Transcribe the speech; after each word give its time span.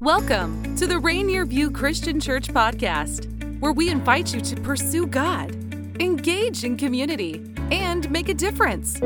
Welcome 0.00 0.76
to 0.76 0.86
the 0.86 1.00
Rainier 1.00 1.44
View 1.44 1.72
Christian 1.72 2.20
Church 2.20 2.46
podcast, 2.46 3.58
where 3.58 3.72
we 3.72 3.90
invite 3.90 4.32
you 4.32 4.40
to 4.40 4.54
pursue 4.60 5.08
God, 5.08 5.50
engage 6.00 6.62
in 6.62 6.76
community, 6.76 7.44
and 7.72 8.08
make 8.08 8.28
a 8.28 8.34
difference. 8.34 9.00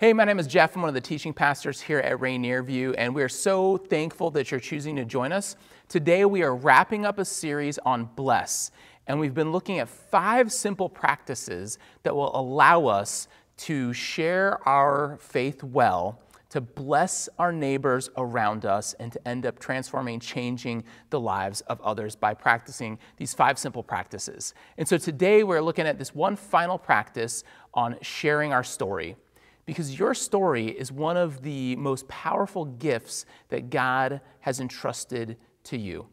Hey, 0.00 0.12
my 0.12 0.24
name 0.24 0.40
is 0.40 0.48
Jeff. 0.48 0.74
I'm 0.74 0.82
one 0.82 0.88
of 0.88 0.94
the 0.94 1.00
teaching 1.00 1.32
pastors 1.32 1.80
here 1.80 2.00
at 2.00 2.20
Rainier 2.20 2.64
View, 2.64 2.94
and 2.94 3.14
we 3.14 3.22
are 3.22 3.28
so 3.28 3.76
thankful 3.76 4.32
that 4.32 4.50
you're 4.50 4.58
choosing 4.58 4.96
to 4.96 5.04
join 5.04 5.30
us. 5.30 5.54
Today, 5.86 6.24
we 6.24 6.42
are 6.42 6.56
wrapping 6.56 7.06
up 7.06 7.20
a 7.20 7.24
series 7.24 7.78
on 7.78 8.06
bless, 8.16 8.72
and 9.06 9.20
we've 9.20 9.32
been 9.34 9.52
looking 9.52 9.78
at 9.78 9.88
five 9.88 10.50
simple 10.50 10.88
practices 10.88 11.78
that 12.02 12.16
will 12.16 12.36
allow 12.36 12.86
us 12.86 13.28
to 13.62 13.92
share 13.92 14.58
our 14.68 15.16
faith 15.20 15.62
well, 15.62 16.20
to 16.48 16.60
bless 16.60 17.28
our 17.38 17.52
neighbors 17.52 18.10
around 18.16 18.66
us, 18.66 18.92
and 18.94 19.12
to 19.12 19.28
end 19.28 19.46
up 19.46 19.58
transforming, 19.60 20.18
changing 20.18 20.82
the 21.10 21.20
lives 21.20 21.60
of 21.62 21.80
others 21.80 22.16
by 22.16 22.34
practicing 22.34 22.98
these 23.18 23.32
five 23.32 23.56
simple 23.58 23.82
practices. 23.82 24.52
And 24.76 24.86
so 24.86 24.98
today 24.98 25.44
we're 25.44 25.62
looking 25.62 25.86
at 25.86 25.96
this 25.96 26.12
one 26.12 26.34
final 26.34 26.76
practice 26.76 27.44
on 27.72 27.96
sharing 28.02 28.52
our 28.52 28.64
story. 28.64 29.14
Because 29.64 29.96
your 29.96 30.12
story 30.12 30.66
is 30.66 30.90
one 30.90 31.16
of 31.16 31.42
the 31.42 31.76
most 31.76 32.08
powerful 32.08 32.64
gifts 32.64 33.26
that 33.48 33.70
God 33.70 34.20
has 34.40 34.58
entrusted 34.58 35.36
to 35.64 35.78
you. 35.78 36.06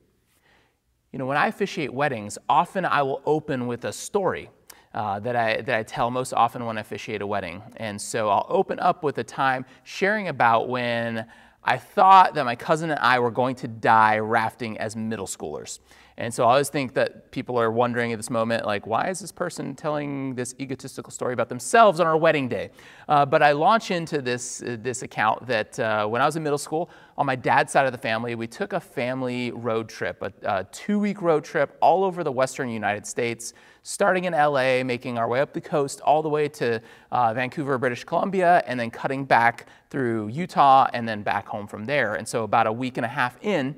You 1.11 1.17
know, 1.17 1.25
when 1.25 1.37
I 1.37 1.47
officiate 1.47 1.91
weddings, 1.91 2.37
often 2.47 2.85
I 2.85 3.01
will 3.01 3.23
open 3.25 3.65
with 3.65 3.85
a 3.85 3.91
story 3.91 4.51
uh, 4.93 5.19
that, 5.19 5.35
I, 5.35 5.61
that 5.61 5.75
I 5.75 5.83
tell 5.83 6.09
most 6.09 6.33
often 6.33 6.65
when 6.65 6.77
I 6.77 6.81
officiate 6.81 7.21
a 7.21 7.27
wedding. 7.27 7.61
And 7.77 8.01
so 8.01 8.29
I'll 8.29 8.47
open 8.49 8.79
up 8.79 9.03
with 9.03 9.17
a 9.19 9.23
time 9.23 9.65
sharing 9.83 10.27
about 10.27 10.67
when 10.69 11.25
I 11.63 11.77
thought 11.77 12.33
that 12.35 12.45
my 12.45 12.55
cousin 12.55 12.89
and 12.89 12.99
I 12.99 13.19
were 13.19 13.31
going 13.31 13.55
to 13.57 13.67
die 13.67 14.17
rafting 14.19 14.77
as 14.77 14.95
middle 14.95 15.27
schoolers. 15.27 15.79
And 16.17 16.33
so 16.33 16.43
I 16.43 16.51
always 16.51 16.67
think 16.67 16.95
that 16.95 17.31
people 17.31 17.57
are 17.57 17.71
wondering 17.71 18.11
at 18.11 18.19
this 18.19 18.29
moment, 18.29 18.65
like, 18.65 18.85
why 18.85 19.09
is 19.09 19.21
this 19.21 19.31
person 19.31 19.73
telling 19.73 20.35
this 20.35 20.53
egotistical 20.59 21.11
story 21.11 21.33
about 21.33 21.47
themselves 21.47 22.01
on 22.01 22.07
our 22.07 22.17
wedding 22.17 22.49
day? 22.49 22.71
Uh, 23.07 23.25
but 23.25 23.41
I 23.41 23.53
launch 23.53 23.89
into 23.89 24.21
this, 24.21 24.61
uh, 24.61 24.75
this 24.81 25.01
account 25.01 25.47
that 25.47 25.79
uh, 25.79 26.07
when 26.07 26.21
I 26.21 26.25
was 26.25 26.35
in 26.35 26.43
middle 26.43 26.57
school, 26.57 26.89
on 27.17 27.25
my 27.25 27.37
dad's 27.37 27.71
side 27.71 27.85
of 27.85 27.93
the 27.93 27.97
family, 27.97 28.35
we 28.35 28.47
took 28.47 28.73
a 28.73 28.81
family 28.81 29.51
road 29.51 29.87
trip, 29.87 30.21
a, 30.21 30.33
a 30.43 30.63
two 30.65 30.99
week 30.99 31.21
road 31.21 31.45
trip 31.45 31.77
all 31.81 32.03
over 32.03 32.21
the 32.25 32.33
western 32.33 32.67
United 32.67 33.07
States, 33.07 33.53
starting 33.83 34.25
in 34.25 34.33
LA, 34.33 34.83
making 34.83 35.17
our 35.17 35.27
way 35.27 35.39
up 35.39 35.53
the 35.53 35.61
coast 35.61 36.01
all 36.01 36.21
the 36.21 36.29
way 36.29 36.47
to 36.49 36.81
uh, 37.11 37.33
Vancouver, 37.33 37.77
British 37.77 38.03
Columbia, 38.03 38.63
and 38.67 38.79
then 38.79 38.91
cutting 38.91 39.25
back 39.25 39.67
through 39.89 40.27
Utah 40.27 40.87
and 40.93 41.07
then 41.07 41.23
back 41.23 41.47
home 41.47 41.67
from 41.67 41.85
there. 41.85 42.15
And 42.15 42.27
so, 42.27 42.43
about 42.43 42.67
a 42.67 42.71
week 42.71 42.97
and 42.97 43.05
a 43.05 43.09
half 43.09 43.37
in, 43.41 43.75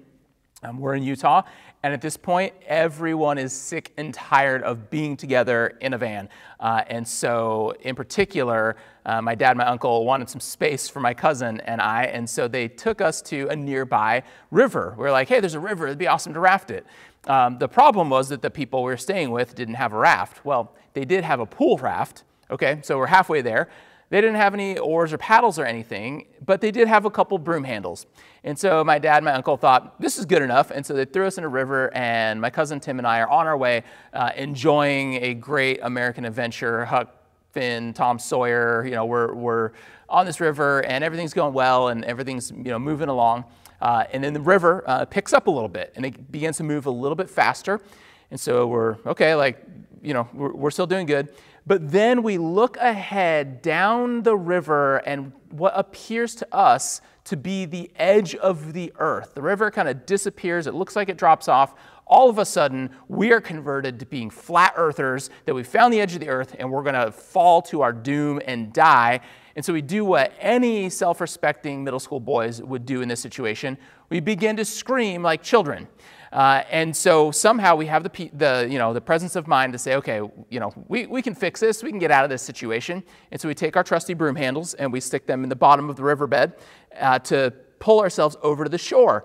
um, 0.63 0.77
we're 0.79 0.95
in 0.95 1.03
Utah, 1.03 1.41
and 1.83 1.93
at 1.93 2.01
this 2.01 2.15
point, 2.15 2.53
everyone 2.67 3.39
is 3.39 3.51
sick 3.51 3.91
and 3.97 4.13
tired 4.13 4.61
of 4.61 4.91
being 4.91 5.17
together 5.17 5.77
in 5.81 5.93
a 5.93 5.97
van. 5.97 6.29
Uh, 6.59 6.83
and 6.87 7.07
so, 7.07 7.73
in 7.81 7.95
particular, 7.95 8.75
uh, 9.03 9.19
my 9.19 9.33
dad 9.33 9.57
my 9.57 9.65
uncle 9.65 10.05
wanted 10.05 10.29
some 10.29 10.39
space 10.39 10.87
for 10.87 10.99
my 10.99 11.15
cousin 11.15 11.59
and 11.61 11.81
I, 11.81 12.03
and 12.03 12.29
so 12.29 12.47
they 12.47 12.67
took 12.67 13.01
us 13.01 13.19
to 13.23 13.47
a 13.47 13.55
nearby 13.55 14.21
river. 14.51 14.93
We 14.95 15.05
are 15.07 15.11
like, 15.11 15.27
hey, 15.27 15.39
there's 15.39 15.55
a 15.55 15.59
river, 15.59 15.87
it'd 15.87 15.97
be 15.97 16.07
awesome 16.07 16.35
to 16.35 16.39
raft 16.39 16.69
it. 16.69 16.85
Um, 17.27 17.59
the 17.59 17.67
problem 17.67 18.09
was 18.09 18.29
that 18.29 18.41
the 18.41 18.49
people 18.49 18.83
we 18.83 18.91
were 18.91 18.97
staying 18.97 19.31
with 19.31 19.53
didn't 19.55 19.75
have 19.75 19.93
a 19.93 19.97
raft. 19.97 20.43
Well, 20.43 20.75
they 20.93 21.05
did 21.05 21.23
have 21.23 21.39
a 21.39 21.45
pool 21.45 21.77
raft, 21.77 22.23
okay, 22.49 22.79
so 22.83 22.97
we're 22.97 23.07
halfway 23.07 23.41
there. 23.41 23.69
They 24.09 24.19
didn't 24.19 24.35
have 24.35 24.53
any 24.53 24.77
oars 24.77 25.13
or 25.13 25.17
paddles 25.17 25.57
or 25.57 25.63
anything, 25.63 26.25
but 26.45 26.59
they 26.59 26.71
did 26.71 26.89
have 26.89 27.05
a 27.05 27.09
couple 27.09 27.37
broom 27.37 27.63
handles. 27.63 28.05
And 28.43 28.59
so 28.59 28.83
my 28.83 28.99
dad 28.99 29.17
and 29.17 29.25
my 29.25 29.31
uncle 29.31 29.55
thought, 29.55 30.01
this 30.01 30.17
is 30.17 30.25
good 30.25 30.41
enough. 30.41 30.69
And 30.69 30.85
so 30.85 30.93
they 30.93 31.05
threw 31.05 31.27
us 31.27 31.37
in 31.37 31.45
a 31.45 31.47
river, 31.47 31.93
and 31.93 32.41
my 32.41 32.49
cousin 32.49 32.81
Tim 32.81 32.97
and 32.97 33.07
I 33.07 33.21
are 33.21 33.29
on 33.29 33.47
our 33.47 33.55
way, 33.55 33.83
uh, 34.11 34.31
enjoying 34.35 35.13
a 35.23 35.33
great 35.33 35.79
American 35.81 36.25
adventure. 36.25 36.83
Huck 36.83 37.15
Finn, 37.51 37.93
Tom 37.93 38.19
Sawyer, 38.19 38.83
you 38.83 38.91
know, 38.91 39.05
we're, 39.05 39.33
we're 39.33 39.71
on 40.09 40.25
this 40.25 40.41
river, 40.41 40.83
and 40.85 41.05
everything's 41.05 41.33
going 41.33 41.53
well, 41.53 41.87
and 41.87 42.03
everything's, 42.03 42.51
you 42.51 42.63
know, 42.63 42.79
moving 42.79 43.07
along. 43.07 43.45
Uh, 43.81 44.05
and 44.11 44.23
then 44.23 44.33
the 44.33 44.41
river 44.41 44.83
uh, 44.85 45.05
picks 45.05 45.33
up 45.33 45.47
a 45.47 45.51
little 45.51 45.69
bit, 45.69 45.91
and 45.95 46.05
it 46.05 46.31
begins 46.31 46.57
to 46.57 46.63
move 46.63 46.85
a 46.85 46.91
little 46.91 47.15
bit 47.15 47.29
faster. 47.29 47.81
And 48.29 48.39
so 48.39 48.67
we're, 48.67 48.97
okay, 49.05 49.35
like, 49.35 49.63
you 50.01 50.13
know, 50.13 50.29
we're, 50.33 50.53
we're 50.53 50.71
still 50.71 50.87
doing 50.87 51.05
good. 51.05 51.29
But 51.65 51.91
then 51.91 52.23
we 52.23 52.37
look 52.37 52.77
ahead 52.77 53.61
down 53.61 54.23
the 54.23 54.35
river 54.35 54.97
and 54.97 55.31
what 55.49 55.73
appears 55.75 56.33
to 56.35 56.55
us 56.55 57.01
to 57.25 57.37
be 57.37 57.65
the 57.65 57.91
edge 57.95 58.33
of 58.35 58.73
the 58.73 58.91
earth. 58.97 59.35
The 59.35 59.41
river 59.41 59.69
kind 59.69 59.87
of 59.87 60.05
disappears, 60.05 60.65
it 60.65 60.73
looks 60.73 60.95
like 60.95 61.09
it 61.09 61.17
drops 61.17 61.47
off. 61.47 61.75
All 62.07 62.29
of 62.29 62.39
a 62.39 62.45
sudden, 62.45 62.89
we 63.07 63.31
are 63.31 63.39
converted 63.39 63.99
to 63.99 64.05
being 64.05 64.29
flat 64.29 64.73
earthers, 64.75 65.29
that 65.45 65.53
we 65.53 65.63
found 65.63 65.93
the 65.93 66.01
edge 66.01 66.13
of 66.13 66.19
the 66.19 66.29
earth 66.29 66.55
and 66.57 66.69
we're 66.71 66.83
going 66.83 66.95
to 66.95 67.11
fall 67.11 67.61
to 67.63 67.81
our 67.81 67.93
doom 67.93 68.41
and 68.45 68.73
die. 68.73 69.21
And 69.55 69.65
so 69.65 69.73
we 69.73 69.81
do 69.81 70.05
what 70.05 70.33
any 70.39 70.89
self 70.89 71.21
respecting 71.21 71.83
middle 71.83 71.99
school 71.99 72.19
boys 72.19 72.61
would 72.61 72.85
do 72.85 73.01
in 73.01 73.09
this 73.09 73.19
situation 73.19 73.77
we 74.11 74.19
begin 74.19 74.57
to 74.57 74.65
scream 74.65 75.23
like 75.23 75.41
children. 75.41 75.87
Uh, 76.33 76.63
and 76.69 76.95
so 76.95 77.31
somehow 77.31 77.75
we 77.75 77.85
have 77.85 78.03
the, 78.03 78.29
the, 78.33 78.67
you 78.69 78.77
know, 78.77 78.93
the 78.93 79.01
presence 79.01 79.37
of 79.37 79.47
mind 79.47 79.71
to 79.73 79.79
say, 79.79 79.95
okay, 79.95 80.21
you 80.49 80.59
know, 80.59 80.71
we, 80.87 81.07
we 81.07 81.21
can 81.21 81.33
fix 81.33 81.61
this, 81.61 81.81
we 81.81 81.89
can 81.89 81.99
get 81.99 82.11
out 82.11 82.25
of 82.25 82.29
this 82.29 82.41
situation. 82.41 83.03
And 83.31 83.39
so 83.39 83.47
we 83.47 83.55
take 83.55 83.75
our 83.77 83.83
trusty 83.83 84.13
broom 84.13 84.35
handles 84.35 84.73
and 84.75 84.91
we 84.91 84.99
stick 84.99 85.25
them 85.27 85.43
in 85.43 85.49
the 85.49 85.55
bottom 85.55 85.89
of 85.89 85.95
the 85.95 86.03
riverbed 86.03 86.53
uh, 86.99 87.19
to 87.19 87.53
pull 87.79 88.01
ourselves 88.01 88.35
over 88.43 88.65
to 88.65 88.69
the 88.69 88.77
shore. 88.77 89.23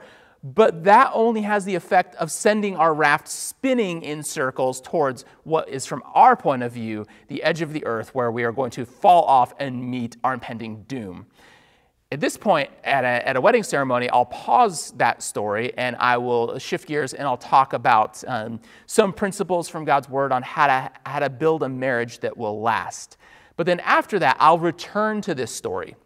But 0.55 0.84
that 0.84 1.11
only 1.12 1.43
has 1.43 1.65
the 1.65 1.75
effect 1.75 2.15
of 2.17 2.31
sending 2.31 2.77
our 2.77 2.95
raft 2.95 3.27
spinning 3.27 4.03
in 4.03 4.23
circles 4.23 4.81
towards 4.81 5.25
what 5.43 5.69
is, 5.69 5.87
from 5.87 6.05
our 6.15 6.37
point 6.37 6.62
of 6.62 6.71
view, 6.71 7.05
the 7.27 7.43
edge 7.43 7.62
of 7.62 7.73
the 7.73 7.84
earth 7.84 8.15
where 8.15 8.31
we 8.31 8.45
are 8.45 8.53
going 8.53 8.71
to 8.73 8.87
fall 8.87 9.25
off 9.25 9.55
and 9.59 9.91
meet 9.91 10.17
our 10.23 10.35
impending 10.35 10.85
doom. 10.85 11.27
At 12.12 12.21
this 12.21 12.37
point, 12.37 12.71
at 12.85 13.03
a, 13.03 13.29
at 13.29 13.35
a 13.35 13.41
wedding 13.41 13.65
ceremony, 13.65 14.09
I'll 14.09 14.27
pause 14.27 14.93
that 14.99 15.21
story 15.21 15.77
and 15.77 15.97
I 15.97 16.17
will 16.19 16.61
shift 16.61 16.87
gears 16.87 17.12
and 17.12 17.27
I'll 17.27 17.37
talk 17.37 17.73
about 17.73 18.23
um, 18.29 18.61
some 18.87 19.12
principles 19.12 19.69
from 19.69 19.85
God's 19.85 20.09
Word 20.09 20.31
on 20.31 20.45
how 20.45 20.69
to, 20.69 20.93
how 21.05 21.19
to 21.19 21.29
build 21.29 21.65
a 21.65 21.69
marriage 21.69 22.21
that 22.21 22.37
will 22.37 22.61
last. 22.61 23.17
But 23.56 23.67
then 23.67 23.81
after 23.81 24.21
that, 24.21 24.37
I'll 24.39 24.61
return 24.61 25.23
to 25.23 25.35
this 25.35 25.51
story. 25.51 25.97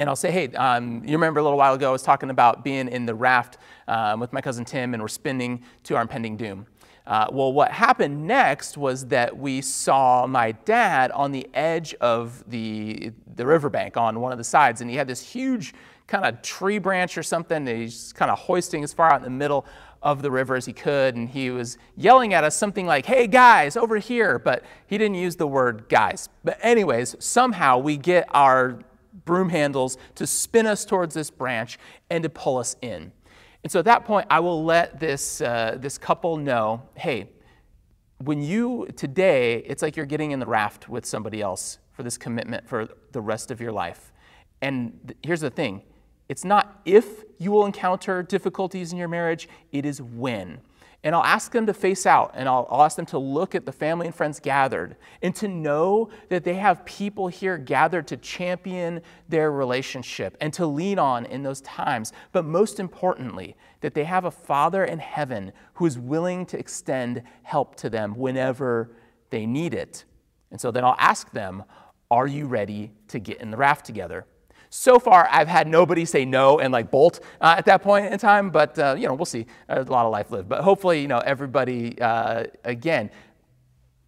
And 0.00 0.08
I'll 0.08 0.16
say, 0.16 0.30
hey, 0.30 0.48
um, 0.54 1.02
you 1.04 1.12
remember 1.12 1.40
a 1.40 1.42
little 1.42 1.58
while 1.58 1.74
ago 1.74 1.90
I 1.90 1.92
was 1.92 2.02
talking 2.02 2.30
about 2.30 2.64
being 2.64 2.88
in 2.88 3.04
the 3.04 3.14
raft 3.14 3.58
um, 3.86 4.18
with 4.18 4.32
my 4.32 4.40
cousin 4.40 4.64
Tim 4.64 4.94
and 4.94 5.02
we're 5.02 5.08
spinning 5.08 5.62
to 5.82 5.94
our 5.94 6.00
impending 6.00 6.38
doom. 6.38 6.66
Uh, 7.06 7.26
well, 7.30 7.52
what 7.52 7.70
happened 7.70 8.26
next 8.26 8.78
was 8.78 9.04
that 9.08 9.36
we 9.36 9.60
saw 9.60 10.26
my 10.26 10.52
dad 10.52 11.10
on 11.10 11.32
the 11.32 11.46
edge 11.52 11.92
of 12.00 12.42
the, 12.48 13.12
the 13.36 13.44
riverbank 13.44 13.98
on 13.98 14.20
one 14.20 14.32
of 14.32 14.38
the 14.38 14.44
sides, 14.44 14.80
and 14.80 14.88
he 14.88 14.96
had 14.96 15.06
this 15.06 15.20
huge 15.20 15.74
kind 16.06 16.24
of 16.24 16.40
tree 16.40 16.78
branch 16.78 17.18
or 17.18 17.22
something, 17.22 17.68
and 17.68 17.68
he's 17.68 18.14
kind 18.14 18.30
of 18.30 18.38
hoisting 18.38 18.82
as 18.82 18.94
far 18.94 19.12
out 19.12 19.18
in 19.18 19.24
the 19.24 19.30
middle 19.30 19.66
of 20.02 20.22
the 20.22 20.30
river 20.30 20.54
as 20.56 20.64
he 20.64 20.72
could, 20.72 21.14
and 21.14 21.28
he 21.28 21.50
was 21.50 21.76
yelling 21.96 22.32
at 22.32 22.42
us 22.42 22.56
something 22.56 22.86
like, 22.86 23.04
hey 23.04 23.26
guys, 23.26 23.76
over 23.76 23.98
here, 23.98 24.38
but 24.38 24.64
he 24.86 24.96
didn't 24.96 25.16
use 25.16 25.36
the 25.36 25.46
word 25.46 25.90
guys. 25.90 26.30
But, 26.42 26.58
anyways, 26.62 27.16
somehow 27.18 27.76
we 27.76 27.98
get 27.98 28.26
our 28.30 28.78
broom 29.24 29.48
handles 29.48 29.98
to 30.14 30.26
spin 30.26 30.66
us 30.66 30.84
towards 30.84 31.14
this 31.14 31.30
branch 31.30 31.78
and 32.08 32.22
to 32.22 32.28
pull 32.28 32.58
us 32.58 32.76
in. 32.82 33.12
And 33.62 33.70
so 33.70 33.78
at 33.78 33.84
that 33.84 34.04
point, 34.04 34.26
I 34.30 34.40
will 34.40 34.64
let 34.64 34.98
this, 35.00 35.40
uh, 35.40 35.76
this 35.78 35.98
couple 35.98 36.36
know 36.36 36.82
hey, 36.94 37.30
when 38.18 38.42
you, 38.42 38.86
today, 38.96 39.58
it's 39.66 39.82
like 39.82 39.96
you're 39.96 40.06
getting 40.06 40.30
in 40.30 40.40
the 40.40 40.46
raft 40.46 40.88
with 40.88 41.06
somebody 41.06 41.40
else 41.40 41.78
for 41.92 42.02
this 42.02 42.18
commitment 42.18 42.68
for 42.68 42.88
the 43.12 43.20
rest 43.20 43.50
of 43.50 43.60
your 43.60 43.72
life. 43.72 44.12
And 44.60 44.98
th- 45.06 45.18
here's 45.22 45.40
the 45.40 45.50
thing 45.50 45.82
it's 46.28 46.44
not 46.44 46.80
if 46.84 47.24
you 47.38 47.50
will 47.50 47.66
encounter 47.66 48.22
difficulties 48.22 48.92
in 48.92 48.98
your 48.98 49.08
marriage, 49.08 49.48
it 49.72 49.84
is 49.84 50.00
when. 50.00 50.60
And 51.02 51.14
I'll 51.14 51.24
ask 51.24 51.52
them 51.52 51.64
to 51.66 51.72
face 51.72 52.04
out 52.04 52.32
and 52.34 52.46
I'll, 52.46 52.66
I'll, 52.70 52.82
ask 52.82 52.96
them 52.96 53.06
to 53.06 53.18
look 53.18 53.54
at 53.54 53.64
the 53.64 53.72
family 53.72 54.06
and 54.06 54.14
friends 54.14 54.38
gathered 54.38 54.96
and 55.22 55.34
to 55.36 55.48
know 55.48 56.10
that 56.28 56.44
they 56.44 56.54
have 56.54 56.84
people 56.84 57.28
here 57.28 57.56
gathered 57.56 58.06
to 58.08 58.18
champion 58.18 59.00
their 59.26 59.50
relationship 59.50 60.36
and 60.42 60.52
to 60.54 60.66
lean 60.66 60.98
on 60.98 61.24
in 61.24 61.42
those 61.42 61.62
times. 61.62 62.12
But 62.32 62.44
most 62.44 62.78
importantly, 62.78 63.56
that 63.80 63.94
they 63.94 64.04
have 64.04 64.26
a 64.26 64.30
Father 64.30 64.84
in 64.84 64.98
heaven 64.98 65.52
who 65.74 65.86
is 65.86 65.98
willing 65.98 66.44
to 66.46 66.58
extend 66.58 67.22
help 67.44 67.76
to 67.76 67.88
them 67.88 68.14
whenever 68.14 68.90
they 69.30 69.46
need 69.46 69.72
it. 69.72 70.04
And 70.50 70.60
so 70.60 70.70
then 70.70 70.84
I'll 70.84 70.96
ask 70.98 71.30
them, 71.30 71.64
Are 72.10 72.26
you 72.26 72.46
ready 72.46 72.92
to 73.08 73.18
get 73.18 73.40
in 73.40 73.50
the 73.50 73.56
raft 73.56 73.86
together? 73.86 74.26
So 74.70 75.00
far, 75.00 75.28
I've 75.30 75.48
had 75.48 75.66
nobody 75.66 76.04
say 76.04 76.24
no 76.24 76.60
and 76.60 76.72
like 76.72 76.90
bolt 76.90 77.20
uh, 77.40 77.56
at 77.58 77.64
that 77.66 77.82
point 77.82 78.06
in 78.06 78.18
time, 78.18 78.50
but 78.50 78.78
uh, 78.78 78.94
you 78.96 79.08
know, 79.08 79.14
we'll 79.14 79.24
see. 79.26 79.46
A 79.68 79.82
lot 79.82 80.06
of 80.06 80.12
life 80.12 80.30
lived, 80.30 80.48
but 80.48 80.62
hopefully, 80.62 81.02
you 81.02 81.08
know, 81.08 81.18
everybody 81.18 82.00
uh, 82.00 82.44
again 82.64 83.10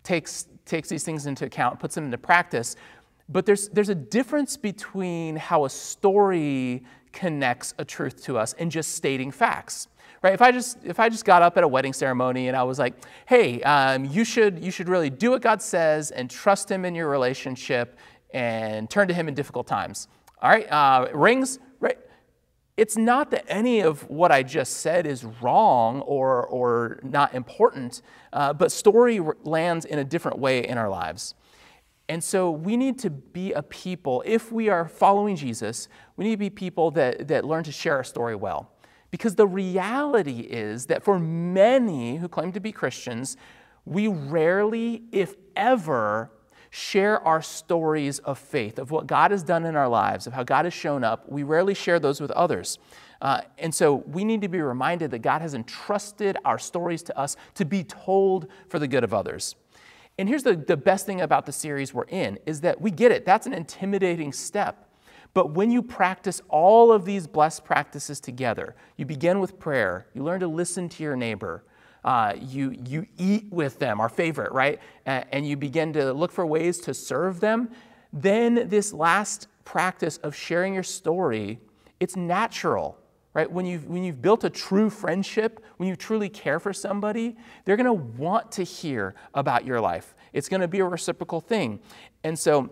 takes 0.05 0.47
takes 0.65 0.89
these 0.89 1.05
things 1.05 1.27
into 1.27 1.45
account, 1.45 1.81
puts 1.81 1.95
them 1.95 2.05
into 2.05 2.19
practice. 2.19 2.77
But 3.29 3.47
there's, 3.47 3.69
there's 3.69 3.89
a 3.89 3.95
difference 3.95 4.57
between 4.57 5.37
how 5.37 5.65
a 5.65 5.71
story 5.71 6.85
connects 7.13 7.75
a 7.79 7.85
truth 7.85 8.23
to 8.25 8.39
us 8.39 8.55
and 8.55 8.71
just 8.71 8.95
stating 8.95 9.31
facts. 9.31 9.89
Right? 10.23 10.35
If 10.35 10.43
I 10.43 10.53
just 10.53 10.79
if 10.85 11.01
I 11.01 11.09
just 11.09 11.25
got 11.25 11.43
up 11.43 11.57
at 11.57 11.65
a 11.65 11.69
wedding 11.69 11.93
ceremony 11.93 12.47
and 12.47 12.57
I 12.57 12.63
was 12.63 12.79
like, 12.79 12.95
"Hey, 13.27 13.61
um, 13.63 14.05
you 14.05 14.25
should 14.25 14.63
you 14.65 14.71
should 14.71 14.89
really 14.89 15.11
do 15.11 15.33
what 15.33 15.43
God 15.43 15.61
says 15.61 16.13
and 16.13 16.31
trust 16.31 16.71
Him 16.71 16.85
in 16.85 16.95
your 16.95 17.09
relationship 17.09 17.99
and 18.33 18.89
turn 18.89 19.09
to 19.09 19.15
Him 19.15 19.27
in 19.27 19.35
difficult 19.35 19.67
times." 19.67 20.07
All 20.43 20.51
right, 20.51 20.67
uh, 20.71 21.09
rings, 21.15 21.61
right? 21.79 21.99
It's 22.77 22.97
not 22.97 23.31
that 23.31 23.45
any 23.47 23.81
of 23.81 24.11
what 24.11 24.33
I 24.33 24.43
just 24.43 24.79
said 24.79 25.07
is 25.07 25.25
wrong 25.25 26.01
or 26.01 26.45
or 26.45 26.99
not 27.05 27.33
important, 27.33 28.03
uh, 28.33 28.53
but 28.53 28.73
story 28.73 29.21
lands 29.45 29.85
in 29.85 30.01
a 30.01 30.05
different 30.05 30.41
way 30.41 30.67
in 30.67 30.79
our 30.79 30.89
lives. 30.89 31.37
And 32.09 32.23
so 32.23 32.51
we 32.51 32.77
need 32.77 32.99
to 32.99 33.11
be 33.11 33.53
a 33.53 33.63
people, 33.63 34.23
if 34.27 34.51
we 34.51 34.69
are 34.69 34.89
following 34.89 35.37
Jesus, 35.37 35.89
we 36.17 36.25
need 36.25 36.33
to 36.33 36.37
be 36.37 36.51
people 36.51 36.91
that, 36.91 37.29
that 37.29 37.45
learn 37.45 37.63
to 37.65 37.73
share 37.73 37.97
our 37.97 38.05
story 38.05 38.35
well. 38.35 38.73
Because 39.13 39.37
the 39.37 39.47
reality 39.47 40.41
is 40.41 40.87
that 40.87 41.05
for 41.05 41.19
many 41.19 42.17
who 42.17 42.29
claim 42.29 42.51
to 42.53 42.61
be 42.61 42.73
Christians, 42.73 43.37
we 43.85 44.09
rarely, 44.09 45.05
if 45.13 45.37
ever, 45.55 46.33
share 46.75 47.21
our 47.27 47.43
stories 47.43 48.19
of 48.21 48.39
faith, 48.39 48.79
of 48.79 48.91
what 48.91 49.07
God 49.07 49.31
has 49.31 49.43
done 49.43 49.67
in 49.67 49.77
our 49.77 49.89
lives, 49.89 50.27
of 50.27 50.33
how 50.33 50.43
God 50.43 50.65
has 50.65 50.73
shown 50.73 51.05
up. 51.05 51.31
We 51.31 51.43
rarely 51.43 51.75
share 51.75 52.01
those 52.01 52.19
with 52.19 52.31
others. 52.31 52.79
Uh, 53.21 53.43
and 53.59 53.75
so 53.75 53.97
we 54.07 54.25
need 54.25 54.41
to 54.41 54.49
be 54.49 54.63
reminded 54.63 55.11
that 55.11 55.19
God 55.19 55.43
has 55.43 55.53
entrusted 55.53 56.39
our 56.47 56.59
stories 56.59 57.03
to 57.05 57.19
us 57.19 57.37
to 57.57 57.67
be 57.67 57.85
told 57.85 58.49
for 58.71 58.79
the 58.79 58.89
good 58.89 59.05
of 59.05 59.13
others. 59.13 59.55
And 60.17 60.31
here's 60.31 60.45
the, 60.45 60.57
the 60.57 60.79
best 60.79 61.05
thing 61.05 61.21
about 61.21 61.45
the 61.45 61.53
series 61.53 61.93
we're 61.93 62.05
in 62.05 62.39
is 62.47 62.63
that 62.63 62.81
we 62.81 62.91
get 62.91 63.13
it. 63.13 63.27
That's 63.27 63.47
an 63.47 63.53
intimidating 63.53 64.33
step. 64.33 64.89
But 65.35 65.53
when 65.53 65.71
you 65.71 65.83
practice 65.83 66.41
all 66.49 66.91
of 66.91 67.05
these 67.05 67.27
blessed 67.27 67.67
practices 67.67 68.19
together, 68.19 68.75
you 68.97 69.05
begin 69.05 69.41
with 69.41 69.59
prayer, 69.59 70.07
you 70.15 70.23
learn 70.23 70.41
to 70.41 70.49
listen 70.49 70.89
to 70.89 71.03
your 71.03 71.17
neighbor, 71.17 71.65
uh, 72.05 72.35
you, 72.41 72.77
you 72.87 73.07
eat 73.17 73.47
with 73.51 73.79
them, 73.79 74.01
our 74.01 74.09
favorite, 74.09 74.53
right? 74.53 74.81
And 75.07 75.47
you 75.47 75.57
begin 75.57 75.93
to 75.95 76.13
look 76.13 76.33
for 76.33 76.45
ways 76.45 76.79
to 76.81 76.95
serve 76.95 77.41
them. 77.41 77.71
Then, 78.13 78.69
this 78.69 78.93
last 78.93 79.49
practice 79.65 80.19
of 80.19 80.35
sharing 80.35 80.75
your 80.75 80.83
story, 80.83 81.61
it's 82.01 82.17
natural 82.17 82.99
right? 83.35 83.51
When 83.51 83.65
you've, 83.67 83.87
when 83.87 84.05
you've 84.05 84.21
built 84.21 84.45
a 84.45 84.51
true 84.51 84.91
friendship, 84.91 85.65
when 85.79 85.89
you 85.89 85.97
truly 85.97 86.29
care 86.29 86.61
for 86.61 86.73
somebody, 86.73 87.37
they're 87.65 87.77
going 87.77 87.87
to 87.87 87.93
want 87.93 88.53
to 88.53 88.63
hear 88.63 89.15
about 89.35 89.65
your 89.65 89.81
life. 89.81 90.15
It's 90.33 90.49
going 90.49 90.61
to 90.61 90.69
be 90.69 90.81
a 90.81 90.85
reciprocal 90.85 91.41
thing. 91.41 91.81
And 92.25 92.39
so, 92.39 92.71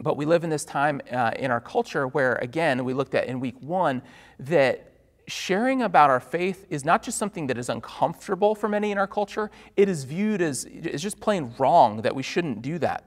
but 0.00 0.16
we 0.16 0.24
live 0.26 0.42
in 0.42 0.50
this 0.50 0.64
time 0.64 1.00
uh, 1.10 1.32
in 1.38 1.50
our 1.50 1.60
culture 1.60 2.08
where, 2.08 2.34
again, 2.36 2.84
we 2.84 2.92
looked 2.92 3.14
at 3.14 3.26
in 3.26 3.38
week 3.38 3.54
one 3.60 4.02
that 4.40 4.93
sharing 5.26 5.82
about 5.82 6.10
our 6.10 6.20
faith 6.20 6.66
is 6.70 6.84
not 6.84 7.02
just 7.02 7.18
something 7.18 7.46
that 7.46 7.58
is 7.58 7.68
uncomfortable 7.68 8.54
for 8.54 8.68
many 8.68 8.90
in 8.90 8.98
our 8.98 9.06
culture, 9.06 9.50
it 9.76 9.88
is 9.88 10.04
viewed 10.04 10.42
as, 10.42 10.66
as 10.92 11.02
just 11.02 11.20
plain 11.20 11.54
wrong 11.58 12.02
that 12.02 12.14
we 12.14 12.22
shouldn't 12.22 12.62
do 12.62 12.78
that. 12.78 13.04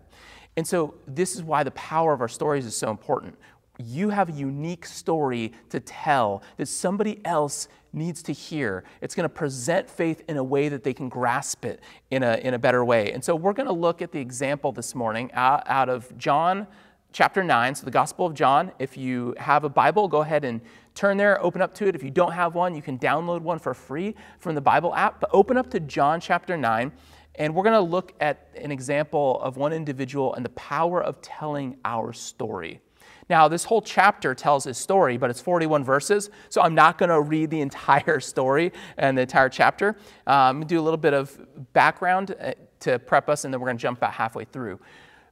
And 0.56 0.66
so, 0.66 0.96
this 1.08 1.36
is 1.36 1.44
why 1.44 1.64
the 1.64 1.72
power 1.72 2.14
of 2.14 2.22
our 2.22 2.28
stories 2.28 2.66
is 2.66 2.76
so 2.76 2.90
important 2.90 3.38
you 3.80 4.10
have 4.10 4.30
a 4.30 4.32
unique 4.32 4.86
story 4.86 5.54
to 5.70 5.80
tell 5.80 6.42
that 6.58 6.68
somebody 6.68 7.20
else 7.26 7.68
needs 7.94 8.22
to 8.24 8.34
hear. 8.34 8.84
It's 9.02 9.16
going 9.16 9.24
to 9.24 9.34
present 9.34 9.90
faith 9.90 10.24
in 10.28 10.38
a 10.38 10.44
way 10.44 10.70
that 10.70 10.84
they 10.84 10.94
can 10.94 11.10
grasp 11.10 11.66
it 11.66 11.82
in 12.12 12.24
a, 12.24 12.36
in 12.38 12.54
a 12.54 12.60
better 12.60 12.84
way. 12.84 13.12
And 13.12 13.24
so 13.24 13.36
we're 13.36 13.54
going 13.54 13.68
to 13.68 13.74
look 13.74 14.02
at 14.02 14.12
the 14.12 14.20
example 14.20 14.72
this 14.72 14.96
morning 14.96 15.32
out, 15.34 15.64
out 15.68 15.90
of 15.90 16.16
John 16.18 16.68
chapter 17.12 17.44
9, 17.44 17.76
so 17.76 17.86
the 17.86 17.92
Gospel 17.92 18.26
of 18.26 18.34
John. 18.34 18.72
If 18.80 18.98
you 18.98 19.34
have 19.38 19.64
a 19.64 19.70
Bible, 19.70 20.08
go 20.08 20.22
ahead 20.22 20.44
and 20.44 20.62
turn 20.98 21.16
there, 21.16 21.42
open 21.42 21.62
up 21.62 21.74
to 21.76 21.88
it. 21.88 21.96
If 21.96 22.04
you 22.04 22.10
don't 22.10 22.32
have 22.32 22.56
one, 22.56 22.76
you 22.76 22.82
can 22.82 22.98
download 22.98 23.42
one 23.42 23.60
for 23.60 23.74
free 23.74 24.16
from 24.40 24.56
the 24.56 24.62
Bible 24.62 24.94
app. 24.96 25.20
But 25.20 25.30
open 25.32 25.56
up 25.56 25.70
to 25.72 25.80
John 25.80 26.20
chapter 26.20 26.58
9. 26.58 26.92
And 27.36 27.54
we're 27.54 27.64
going 27.64 27.74
to 27.74 27.82
look 27.82 28.14
at 28.20 28.50
an 28.56 28.72
example 28.72 29.40
of 29.42 29.58
one 29.58 29.72
individual 29.72 30.34
and 30.34 30.44
the 30.44 30.50
power 30.50 31.04
of 31.04 31.22
telling 31.22 31.78
our 31.86 32.12
story. 32.12 32.82
Now, 33.30 33.48
this 33.48 33.64
whole 33.64 33.82
chapter 33.82 34.34
tells 34.34 34.64
his 34.64 34.78
story, 34.78 35.18
but 35.18 35.30
it's 35.30 35.42
41 35.42 35.84
verses, 35.84 36.30
so 36.50 36.62
I'm 36.62 36.74
not 36.74 36.98
going 36.98 37.10
to 37.10 37.22
read 37.22 37.50
the 37.50 37.62
entire 37.68 38.20
story 38.20 38.72
and 38.98 39.18
the 39.18 39.24
entire 39.24 39.50
chapter. 39.50 39.98
Um, 40.26 40.66
do 40.66 40.80
a 40.80 40.82
little 40.82 40.98
bit 40.98 41.14
of 41.14 41.38
background 41.74 42.36
uh, 42.40 42.54
to 42.82 43.00
prep 43.00 43.30
us, 43.30 43.44
and 43.44 43.54
then 43.54 43.62
we're 43.62 43.68
going 43.68 43.78
to 43.78 43.82
jump 43.82 44.00
about 44.00 44.14
halfway 44.14 44.46
through. 44.46 44.80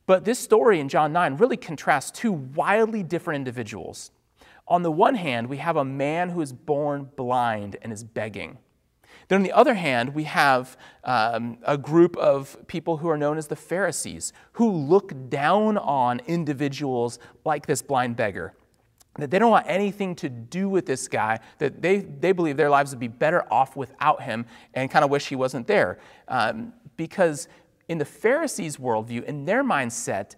But 0.05 0.25
this 0.25 0.37
story 0.37 0.79
in 0.79 0.89
John 0.89 1.13
9 1.13 1.37
really 1.37 1.57
contrasts 1.57 2.11
two 2.11 2.33
wildly 2.33 3.01
different 3.01 3.37
individuals. 3.37 4.11
On 4.67 4.81
the 4.81 4.91
one 4.91 5.15
hand, 5.15 5.47
we 5.47 5.57
have 5.57 5.77
a 5.77 5.85
man 5.85 6.29
who 6.29 6.41
is 6.41 6.51
born 6.51 7.09
blind 7.15 7.77
and 7.81 7.93
is 7.93 8.03
begging. 8.03 8.57
Then, 9.27 9.37
on 9.37 9.43
the 9.43 9.51
other 9.51 9.73
hand, 9.73 10.13
we 10.13 10.23
have 10.25 10.77
um, 11.03 11.57
a 11.63 11.77
group 11.77 12.15
of 12.17 12.57
people 12.67 12.97
who 12.97 13.09
are 13.09 13.17
known 13.17 13.37
as 13.37 13.47
the 13.47 13.55
Pharisees, 13.55 14.33
who 14.53 14.69
look 14.69 15.29
down 15.29 15.77
on 15.77 16.21
individuals 16.27 17.19
like 17.43 17.65
this 17.65 17.81
blind 17.81 18.15
beggar. 18.15 18.53
That 19.17 19.31
they 19.31 19.39
don't 19.39 19.51
want 19.51 19.65
anything 19.67 20.15
to 20.17 20.29
do 20.29 20.67
with 20.67 20.85
this 20.85 21.07
guy, 21.07 21.39
that 21.59 21.81
they, 21.81 21.99
they 21.99 22.33
believe 22.33 22.57
their 22.57 22.69
lives 22.69 22.91
would 22.91 22.99
be 22.99 23.07
better 23.07 23.51
off 23.51 23.75
without 23.75 24.21
him 24.21 24.45
and 24.73 24.91
kind 24.91 25.05
of 25.05 25.09
wish 25.09 25.27
he 25.27 25.35
wasn't 25.35 25.67
there. 25.67 25.99
Um, 26.27 26.73
because 26.97 27.47
in 27.87 27.97
the 27.97 28.05
Pharisees' 28.05 28.77
worldview, 28.77 29.23
in 29.23 29.45
their 29.45 29.63
mindset, 29.63 30.35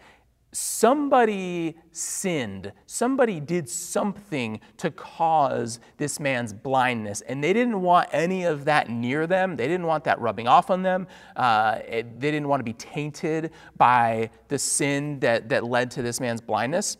somebody 0.51 1.75
sinned. 1.91 2.71
Somebody 2.85 3.39
did 3.39 3.69
something 3.69 4.59
to 4.77 4.91
cause 4.91 5.79
this 5.97 6.19
man's 6.19 6.53
blindness. 6.53 7.21
And 7.21 7.43
they 7.43 7.53
didn't 7.53 7.81
want 7.81 8.09
any 8.11 8.43
of 8.43 8.65
that 8.65 8.89
near 8.89 9.27
them. 9.27 9.55
They 9.55 9.67
didn't 9.67 9.85
want 9.85 10.03
that 10.05 10.19
rubbing 10.19 10.47
off 10.47 10.69
on 10.69 10.83
them. 10.83 11.07
Uh, 11.35 11.79
it, 11.87 12.19
they 12.19 12.31
didn't 12.31 12.47
want 12.47 12.61
to 12.61 12.63
be 12.63 12.73
tainted 12.73 13.51
by 13.77 14.29
the 14.47 14.57
sin 14.57 15.19
that, 15.19 15.49
that 15.49 15.63
led 15.63 15.91
to 15.91 16.01
this 16.01 16.19
man's 16.19 16.41
blindness. 16.41 16.97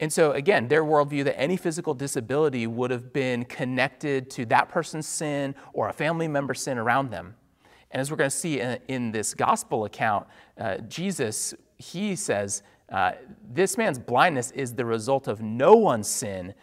And 0.00 0.10
so, 0.10 0.32
again, 0.32 0.68
their 0.68 0.82
worldview 0.82 1.24
that 1.24 1.38
any 1.38 1.58
physical 1.58 1.92
disability 1.92 2.66
would 2.66 2.90
have 2.90 3.12
been 3.12 3.44
connected 3.44 4.30
to 4.30 4.46
that 4.46 4.70
person's 4.70 5.06
sin 5.06 5.54
or 5.74 5.88
a 5.88 5.92
family 5.92 6.26
member's 6.26 6.62
sin 6.62 6.78
around 6.78 7.10
them. 7.10 7.34
And 7.90 8.00
as 8.00 8.10
we're 8.10 8.16
going 8.16 8.30
to 8.30 8.36
see 8.36 8.60
in, 8.60 8.78
in 8.88 9.12
this 9.12 9.34
gospel 9.34 9.84
account, 9.84 10.26
uh, 10.58 10.78
Jesus, 10.78 11.54
he 11.76 12.16
says, 12.16 12.62
uh, 12.90 13.12
this 13.52 13.78
man's 13.78 13.98
blindness 13.98 14.50
is 14.52 14.74
the 14.74 14.84
result 14.84 15.28
of 15.28 15.40
no 15.40 15.74
one's 15.74 16.08
sin, 16.08 16.54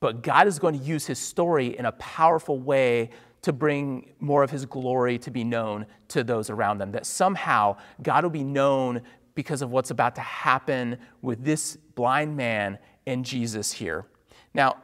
but 0.00 0.22
God 0.22 0.46
is 0.46 0.58
going 0.58 0.78
to 0.78 0.84
use 0.84 1.06
his 1.06 1.18
story 1.18 1.78
in 1.78 1.86
a 1.86 1.92
powerful 1.92 2.58
way 2.58 3.10
to 3.42 3.52
bring 3.52 4.12
more 4.20 4.42
of 4.42 4.50
his 4.50 4.66
glory 4.66 5.18
to 5.18 5.30
be 5.30 5.44
known 5.44 5.86
to 6.08 6.22
those 6.22 6.50
around 6.50 6.78
them. 6.78 6.92
That 6.92 7.06
somehow 7.06 7.76
God 8.02 8.24
will 8.24 8.30
be 8.30 8.44
known 8.44 9.00
because 9.34 9.62
of 9.62 9.70
what's 9.70 9.90
about 9.90 10.14
to 10.16 10.20
happen 10.20 10.98
with 11.22 11.42
this 11.44 11.76
blind 11.94 12.36
man 12.36 12.78
and 13.06 13.24
Jesus 13.24 13.72
here. 13.72 14.04
Now, 14.52 14.76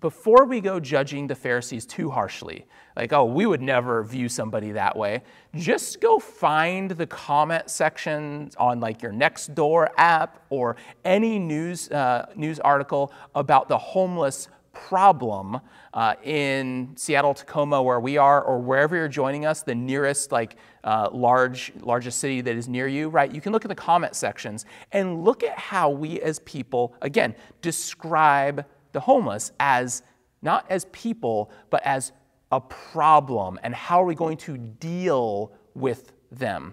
before 0.00 0.44
we 0.44 0.60
go 0.60 0.78
judging 0.78 1.26
the 1.26 1.34
Pharisees 1.34 1.86
too 1.86 2.10
harshly, 2.10 2.66
like, 2.96 3.12
oh, 3.12 3.24
we 3.24 3.46
would 3.46 3.62
never 3.62 4.02
view 4.02 4.28
somebody 4.28 4.72
that 4.72 4.96
way, 4.96 5.22
just 5.54 6.00
go 6.00 6.18
find 6.18 6.90
the 6.90 7.06
comment 7.06 7.70
section 7.70 8.50
on 8.58 8.80
like 8.80 9.02
your 9.02 9.12
next 9.12 9.54
door 9.54 9.90
app 9.96 10.42
or 10.50 10.76
any 11.04 11.38
news, 11.38 11.90
uh, 11.90 12.26
news 12.36 12.60
article 12.60 13.12
about 13.34 13.68
the 13.68 13.78
homeless 13.78 14.48
problem 14.72 15.58
uh, 15.94 16.14
in 16.22 16.92
Seattle, 16.96 17.32
Tacoma, 17.32 17.82
where 17.82 17.98
we 17.98 18.18
are, 18.18 18.42
or 18.42 18.58
wherever 18.58 18.94
you're 18.94 19.08
joining 19.08 19.46
us, 19.46 19.62
the 19.62 19.74
nearest 19.74 20.30
like 20.30 20.56
uh, 20.84 21.08
large, 21.10 21.72
largest 21.80 22.18
city 22.18 22.42
that 22.42 22.54
is 22.54 22.68
near 22.68 22.86
you, 22.86 23.08
right? 23.08 23.32
You 23.32 23.40
can 23.40 23.52
look 23.52 23.64
at 23.64 23.70
the 23.70 23.74
comment 23.74 24.14
sections 24.14 24.66
and 24.92 25.24
look 25.24 25.42
at 25.42 25.58
how 25.58 25.88
we 25.88 26.20
as 26.20 26.40
people, 26.40 26.94
again, 27.00 27.34
describe 27.62 28.66
the 28.96 29.00
homeless 29.00 29.52
as 29.60 30.02
not 30.40 30.64
as 30.70 30.86
people, 30.86 31.50
but 31.68 31.82
as 31.84 32.12
a 32.50 32.58
problem. 32.58 33.60
And 33.62 33.74
how 33.74 34.02
are 34.02 34.06
we 34.06 34.14
going 34.14 34.38
to 34.38 34.56
deal 34.56 35.52
with 35.74 36.14
them, 36.32 36.72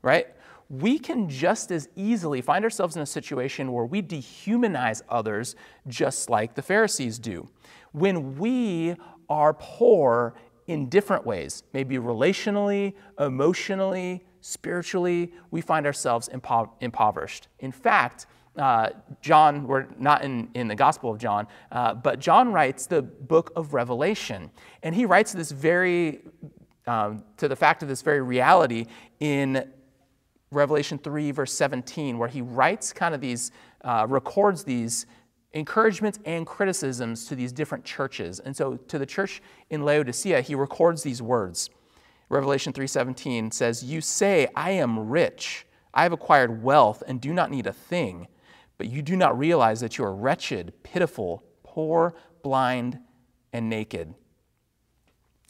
right? 0.00 0.28
We 0.70 1.00
can 1.00 1.28
just 1.28 1.72
as 1.72 1.88
easily 1.96 2.40
find 2.42 2.64
ourselves 2.64 2.94
in 2.94 3.02
a 3.02 3.06
situation 3.06 3.72
where 3.72 3.86
we 3.86 4.02
dehumanize 4.02 5.02
others 5.08 5.56
just 5.88 6.30
like 6.30 6.54
the 6.54 6.62
Pharisees 6.62 7.18
do. 7.18 7.48
When 7.90 8.38
we 8.38 8.94
are 9.28 9.52
poor 9.54 10.34
in 10.68 10.88
different 10.88 11.26
ways, 11.26 11.64
maybe 11.72 11.96
relationally, 11.96 12.94
emotionally, 13.18 14.24
spiritually, 14.42 15.32
we 15.50 15.60
find 15.60 15.86
ourselves 15.86 16.28
impo- 16.28 16.70
impoverished. 16.80 17.48
In 17.58 17.72
fact, 17.72 18.26
uh, 18.56 18.90
John, 19.20 19.66
we're 19.66 19.86
not 19.98 20.24
in, 20.24 20.48
in 20.54 20.68
the 20.68 20.74
Gospel 20.74 21.10
of 21.10 21.18
John, 21.18 21.46
uh, 21.72 21.94
but 21.94 22.20
John 22.20 22.52
writes 22.52 22.86
the 22.86 23.02
book 23.02 23.52
of 23.56 23.74
Revelation. 23.74 24.50
And 24.82 24.94
he 24.94 25.06
writes 25.06 25.32
this 25.32 25.50
very, 25.50 26.20
um, 26.86 27.24
to 27.38 27.48
the 27.48 27.56
fact 27.56 27.82
of 27.82 27.88
this 27.88 28.02
very 28.02 28.22
reality 28.22 28.86
in 29.20 29.70
Revelation 30.50 30.98
3, 30.98 31.32
verse 31.32 31.52
17, 31.52 32.16
where 32.16 32.28
he 32.28 32.42
writes 32.42 32.92
kind 32.92 33.14
of 33.14 33.20
these, 33.20 33.50
uh, 33.82 34.06
records 34.08 34.62
these 34.62 35.06
encouragements 35.52 36.18
and 36.24 36.46
criticisms 36.46 37.26
to 37.26 37.34
these 37.34 37.52
different 37.52 37.84
churches. 37.84 38.40
And 38.40 38.56
so 38.56 38.76
to 38.76 38.98
the 38.98 39.06
church 39.06 39.42
in 39.70 39.84
Laodicea, 39.84 40.40
he 40.42 40.54
records 40.54 41.02
these 41.02 41.22
words. 41.22 41.70
Revelation 42.28 42.72
3:17 42.72 43.52
says, 43.52 43.84
"You 43.84 44.00
say, 44.00 44.48
I 44.56 44.70
am 44.72 45.08
rich. 45.08 45.66
I 45.92 46.02
have 46.02 46.12
acquired 46.12 46.62
wealth 46.62 47.02
and 47.06 47.20
do 47.20 47.32
not 47.32 47.50
need 47.50 47.66
a 47.66 47.72
thing, 47.72 48.26
but 48.78 48.88
you 48.88 49.02
do 49.02 49.16
not 49.16 49.38
realize 49.38 49.80
that 49.80 49.98
you 49.98 50.04
are 50.04 50.14
wretched, 50.14 50.72
pitiful, 50.82 51.44
poor, 51.62 52.14
blind, 52.42 52.98
and 53.52 53.68
naked." 53.68 54.14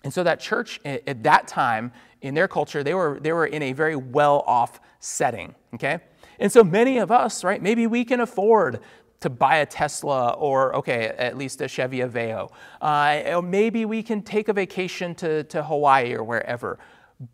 And 0.04 0.12
so 0.12 0.22
that 0.22 0.38
church 0.38 0.80
at 0.84 1.22
that 1.22 1.48
time 1.48 1.90
in 2.20 2.34
their 2.34 2.46
culture, 2.46 2.82
they 2.82 2.92
were, 2.92 3.18
they 3.20 3.32
were 3.32 3.46
in 3.46 3.62
a 3.62 3.72
very 3.72 3.96
well 3.96 4.44
off 4.46 4.78
setting, 5.00 5.54
okay? 5.74 5.98
And 6.38 6.52
so 6.52 6.62
many 6.62 6.98
of 6.98 7.10
us, 7.10 7.42
right, 7.42 7.60
maybe 7.62 7.86
we 7.86 8.04
can 8.04 8.20
afford 8.20 8.80
to 9.20 9.30
buy 9.30 9.56
a 9.56 9.66
Tesla 9.66 10.32
or, 10.32 10.76
okay, 10.76 11.06
at 11.16 11.38
least 11.38 11.62
a 11.62 11.68
Chevy 11.68 12.00
Aveo. 12.00 12.50
Uh, 12.82 13.40
maybe 13.42 13.86
we 13.86 14.02
can 14.02 14.20
take 14.20 14.48
a 14.48 14.52
vacation 14.52 15.14
to, 15.14 15.44
to 15.44 15.62
Hawaii 15.62 16.12
or 16.12 16.22
wherever. 16.22 16.78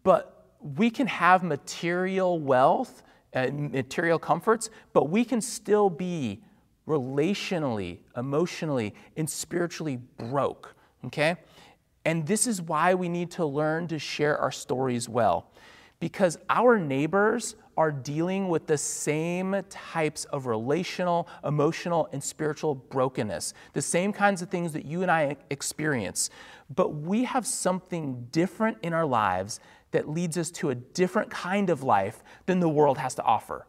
But 0.05 0.47
we 0.61 0.91
can 0.91 1.09
have 1.09 1.43
material 1.43 2.39
wealth, 2.39 3.03
uh, 3.35 3.49
material 3.53 4.19
comforts, 4.19 4.71
but 4.93 5.09
we 5.09 5.25
can 5.25 5.41
still 5.41 5.91
be 5.91 6.43
relationally, 6.87 7.99
emotionally, 8.17 8.95
and 9.17 9.29
spiritually 9.29 9.99
broke, 10.19 10.75
okay? 11.05 11.37
And 12.05 12.27
this 12.27 12.47
is 12.47 12.61
why 12.63 12.95
we 12.95 13.09
need 13.09 13.31
to 13.33 13.45
learn 13.45 13.87
to 13.89 13.99
share 13.99 14.39
our 14.39 14.51
stories 14.51 15.09
well. 15.09 15.51
Because 16.01 16.39
our 16.49 16.79
neighbors 16.79 17.57
are 17.81 17.91
dealing 17.91 18.51
with 18.51 18.67
the 18.67 18.77
same 18.77 19.57
types 19.71 20.27
of 20.27 20.45
relational, 20.45 21.27
emotional, 21.43 22.11
and 22.13 22.23
spiritual 22.23 22.75
brokenness, 22.75 23.55
the 23.73 23.81
same 23.81 24.13
kinds 24.13 24.43
of 24.43 24.51
things 24.51 24.75
that 24.75 24.85
you 24.85 25.01
and 25.01 25.11
I 25.11 25.35
experience. 25.49 26.29
But 26.69 26.91
we 26.91 27.25
have 27.25 27.47
something 27.47 28.29
different 28.33 28.77
in 28.83 28.93
our 28.93 29.07
lives 29.07 29.61
that 29.93 30.11
leads 30.11 30.37
us 30.37 30.51
to 30.51 30.69
a 30.69 30.75
different 30.75 31.31
kind 31.31 31.71
of 31.71 31.83
life 31.83 32.23
than 32.45 32.61
the 32.61 32.69
world 32.69 32.99
has 32.99 33.15
to 33.15 33.23
offer. 33.23 33.67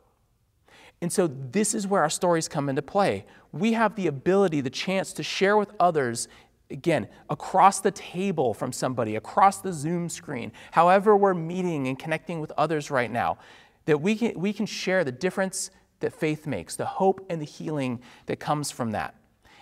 And 1.02 1.12
so, 1.12 1.28
this 1.28 1.74
is 1.74 1.88
where 1.88 2.02
our 2.02 2.10
stories 2.10 2.50
come 2.50 2.68
into 2.68 2.82
play. 2.82 3.26
We 3.54 3.74
have 3.74 3.96
the 3.96 4.08
ability, 4.08 4.60
the 4.60 4.70
chance 4.70 5.14
to 5.14 5.24
share 5.24 5.56
with 5.56 5.72
others 5.80 6.28
again, 6.70 7.08
across 7.30 7.80
the 7.82 7.92
table 7.92 8.54
from 8.54 8.72
somebody, 8.72 9.16
across 9.16 9.62
the 9.62 9.74
Zoom 9.74 10.10
screen, 10.10 10.52
however 10.72 11.18
we're 11.18 11.34
meeting 11.34 11.88
and 11.88 12.00
connecting 12.00 12.40
with 12.40 12.52
others 12.58 12.90
right 12.90 13.12
now, 13.12 13.38
that 13.86 14.02
we 14.02 14.16
can, 14.16 14.40
we 14.40 14.54
can 14.54 14.66
share 14.66 15.04
the 15.04 15.12
difference 15.12 15.72
that 16.00 16.14
faith 16.14 16.48
makes, 16.48 16.76
the 16.76 16.86
hope 16.86 17.26
and 17.30 17.42
the 17.42 17.46
healing 17.46 18.02
that 18.26 18.40
comes 18.40 18.72
from 18.72 18.92
that. 18.92 19.16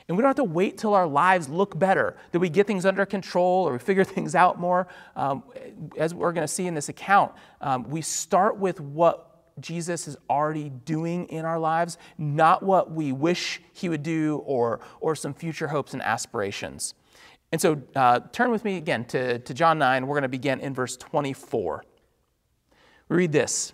And 0.07 0.17
we 0.17 0.23
don't 0.23 0.29
have 0.29 0.38
to 0.38 0.43
wait 0.43 0.79
till 0.79 0.95
our 0.95 1.07
lives 1.07 1.49
look 1.49 1.77
better, 1.77 2.17
that 2.31 2.39
we 2.39 2.49
get 2.49 2.65
things 2.65 2.83
under 2.83 3.05
control 3.05 3.67
or 3.67 3.73
we 3.73 3.79
figure 3.79 4.03
things 4.05 4.33
out 4.33 4.59
more. 4.59 4.88
Um, 5.15 5.43
as 5.97 6.13
we're 6.13 6.33
going 6.33 6.47
to 6.47 6.51
see 6.51 6.65
in 6.65 6.73
this 6.73 6.89
account, 6.89 7.31
um, 7.61 7.83
we 7.83 8.01
start 8.01 8.57
with 8.57 8.81
what 8.81 9.27
Jesus 9.61 10.07
is 10.07 10.17
already 10.29 10.69
doing 10.69 11.25
in 11.27 11.45
our 11.45 11.59
lives, 11.59 11.97
not 12.17 12.63
what 12.63 12.91
we 12.91 13.11
wish 13.11 13.61
he 13.73 13.89
would 13.89 14.01
do 14.01 14.41
or, 14.45 14.79
or 14.99 15.15
some 15.15 15.33
future 15.33 15.67
hopes 15.67 15.93
and 15.93 16.01
aspirations. 16.01 16.95
And 17.51 17.59
so 17.59 17.81
uh, 17.95 18.21
turn 18.31 18.51
with 18.51 18.63
me 18.63 18.77
again 18.77 19.05
to, 19.05 19.39
to 19.39 19.53
John 19.53 19.77
9. 19.79 20.07
We're 20.07 20.15
going 20.15 20.23
to 20.23 20.29
begin 20.29 20.59
in 20.59 20.73
verse 20.73 20.97
24. 20.97 21.83
We 23.09 23.15
read 23.15 23.31
this. 23.31 23.73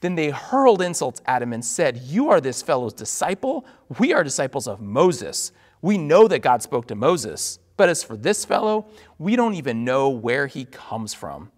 Then 0.00 0.14
they 0.14 0.30
hurled 0.30 0.82
insults 0.82 1.22
at 1.26 1.42
him 1.42 1.52
and 1.52 1.64
said, 1.64 1.98
You 1.98 2.30
are 2.30 2.40
this 2.40 2.62
fellow's 2.62 2.92
disciple? 2.92 3.66
We 3.98 4.12
are 4.12 4.22
disciples 4.22 4.66
of 4.66 4.80
Moses. 4.80 5.52
We 5.80 5.98
know 5.98 6.28
that 6.28 6.40
God 6.40 6.62
spoke 6.62 6.86
to 6.88 6.94
Moses. 6.94 7.58
But 7.76 7.88
as 7.88 8.02
for 8.02 8.16
this 8.16 8.44
fellow, 8.44 8.86
we 9.18 9.36
don't 9.36 9.54
even 9.54 9.84
know 9.84 10.08
where 10.08 10.46
he 10.46 10.64
comes 10.64 11.14
from. 11.14 11.50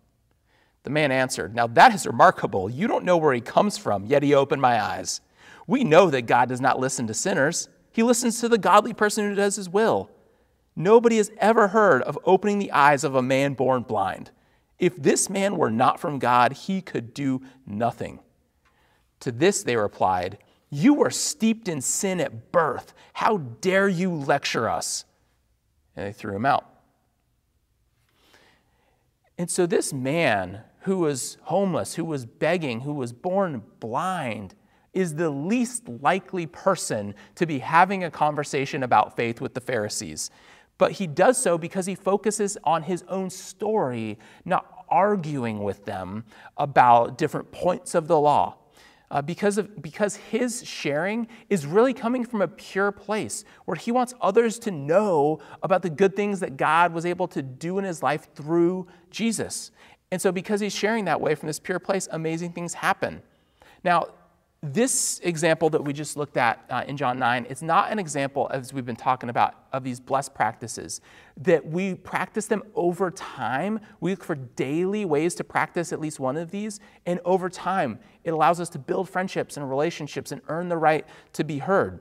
The 0.82 0.90
man 0.90 1.12
answered, 1.12 1.54
Now 1.54 1.66
that 1.68 1.94
is 1.94 2.06
remarkable. 2.06 2.70
You 2.70 2.86
don't 2.86 3.04
know 3.04 3.16
where 3.16 3.34
he 3.34 3.40
comes 3.40 3.78
from, 3.78 4.06
yet 4.06 4.22
he 4.22 4.34
opened 4.34 4.62
my 4.62 4.82
eyes. 4.82 5.20
We 5.66 5.84
know 5.84 6.10
that 6.10 6.22
God 6.22 6.48
does 6.48 6.60
not 6.60 6.80
listen 6.80 7.06
to 7.08 7.14
sinners, 7.14 7.68
he 7.92 8.02
listens 8.02 8.40
to 8.40 8.48
the 8.48 8.58
godly 8.58 8.94
person 8.94 9.28
who 9.28 9.34
does 9.34 9.56
his 9.56 9.68
will. 9.68 10.10
Nobody 10.76 11.16
has 11.16 11.32
ever 11.38 11.68
heard 11.68 12.02
of 12.02 12.18
opening 12.24 12.60
the 12.60 12.70
eyes 12.70 13.02
of 13.02 13.16
a 13.16 13.22
man 13.22 13.54
born 13.54 13.82
blind. 13.82 14.30
If 14.78 14.94
this 14.96 15.28
man 15.28 15.56
were 15.56 15.70
not 15.70 15.98
from 15.98 16.20
God, 16.20 16.52
he 16.52 16.80
could 16.80 17.12
do 17.12 17.42
nothing. 17.66 18.20
To 19.20 19.32
this 19.32 19.62
they 19.62 19.76
replied, 19.76 20.38
You 20.70 20.94
were 20.94 21.10
steeped 21.10 21.68
in 21.68 21.80
sin 21.80 22.20
at 22.20 22.52
birth. 22.52 22.94
How 23.14 23.38
dare 23.38 23.88
you 23.88 24.12
lecture 24.12 24.68
us? 24.68 25.04
And 25.96 26.06
they 26.06 26.12
threw 26.12 26.36
him 26.36 26.46
out. 26.46 26.66
And 29.36 29.50
so 29.50 29.66
this 29.66 29.92
man 29.92 30.62
who 30.80 30.98
was 30.98 31.38
homeless, 31.42 31.94
who 31.94 32.04
was 32.04 32.26
begging, 32.26 32.80
who 32.80 32.94
was 32.94 33.12
born 33.12 33.62
blind, 33.80 34.54
is 34.92 35.14
the 35.14 35.30
least 35.30 35.88
likely 35.88 36.46
person 36.46 37.14
to 37.36 37.46
be 37.46 37.60
having 37.60 38.02
a 38.02 38.10
conversation 38.10 38.82
about 38.82 39.16
faith 39.16 39.40
with 39.40 39.54
the 39.54 39.60
Pharisees. 39.60 40.30
But 40.76 40.92
he 40.92 41.06
does 41.06 41.36
so 41.36 41.58
because 41.58 41.86
he 41.86 41.94
focuses 41.94 42.56
on 42.64 42.84
his 42.84 43.04
own 43.08 43.30
story, 43.30 44.18
not 44.44 44.86
arguing 44.88 45.62
with 45.62 45.84
them 45.84 46.24
about 46.56 47.18
different 47.18 47.52
points 47.52 47.94
of 47.94 48.08
the 48.08 48.18
law. 48.18 48.56
Uh, 49.10 49.22
because, 49.22 49.56
of, 49.56 49.80
because 49.80 50.16
his 50.16 50.62
sharing 50.66 51.26
is 51.48 51.64
really 51.64 51.94
coming 51.94 52.26
from 52.26 52.42
a 52.42 52.48
pure 52.48 52.92
place 52.92 53.44
where 53.64 53.74
he 53.74 53.90
wants 53.90 54.12
others 54.20 54.58
to 54.58 54.70
know 54.70 55.38
about 55.62 55.80
the 55.80 55.88
good 55.88 56.14
things 56.14 56.40
that 56.40 56.58
God 56.58 56.92
was 56.92 57.06
able 57.06 57.26
to 57.28 57.40
do 57.40 57.78
in 57.78 57.84
his 57.84 58.02
life 58.02 58.28
through 58.34 58.86
Jesus. 59.10 59.70
And 60.10 60.20
so, 60.20 60.30
because 60.30 60.60
he's 60.60 60.74
sharing 60.74 61.06
that 61.06 61.20
way 61.20 61.34
from 61.34 61.46
this 61.46 61.58
pure 61.58 61.78
place, 61.78 62.06
amazing 62.12 62.52
things 62.52 62.74
happen. 62.74 63.22
Now, 63.82 64.08
this 64.62 65.20
example 65.22 65.70
that 65.70 65.84
we 65.84 65.92
just 65.92 66.16
looked 66.16 66.36
at 66.36 66.64
uh, 66.68 66.82
in 66.88 66.96
John 66.96 67.18
9, 67.18 67.44
is 67.44 67.62
not 67.62 67.92
an 67.92 67.98
example, 68.00 68.48
as 68.52 68.72
we've 68.72 68.84
been 68.84 68.96
talking 68.96 69.28
about, 69.28 69.54
of 69.72 69.84
these 69.84 70.00
blessed 70.00 70.34
practices, 70.34 71.00
that 71.36 71.64
we 71.64 71.94
practice 71.94 72.46
them 72.46 72.64
over 72.74 73.10
time. 73.12 73.78
We 74.00 74.10
look 74.10 74.24
for 74.24 74.34
daily 74.34 75.04
ways 75.04 75.36
to 75.36 75.44
practice 75.44 75.92
at 75.92 76.00
least 76.00 76.18
one 76.18 76.36
of 76.36 76.50
these, 76.50 76.80
and 77.06 77.20
over 77.24 77.48
time, 77.48 78.00
it 78.24 78.30
allows 78.30 78.58
us 78.58 78.68
to 78.70 78.80
build 78.80 79.08
friendships 79.08 79.56
and 79.56 79.68
relationships 79.70 80.32
and 80.32 80.42
earn 80.48 80.68
the 80.68 80.76
right 80.76 81.06
to 81.34 81.44
be 81.44 81.58
heard. 81.58 82.00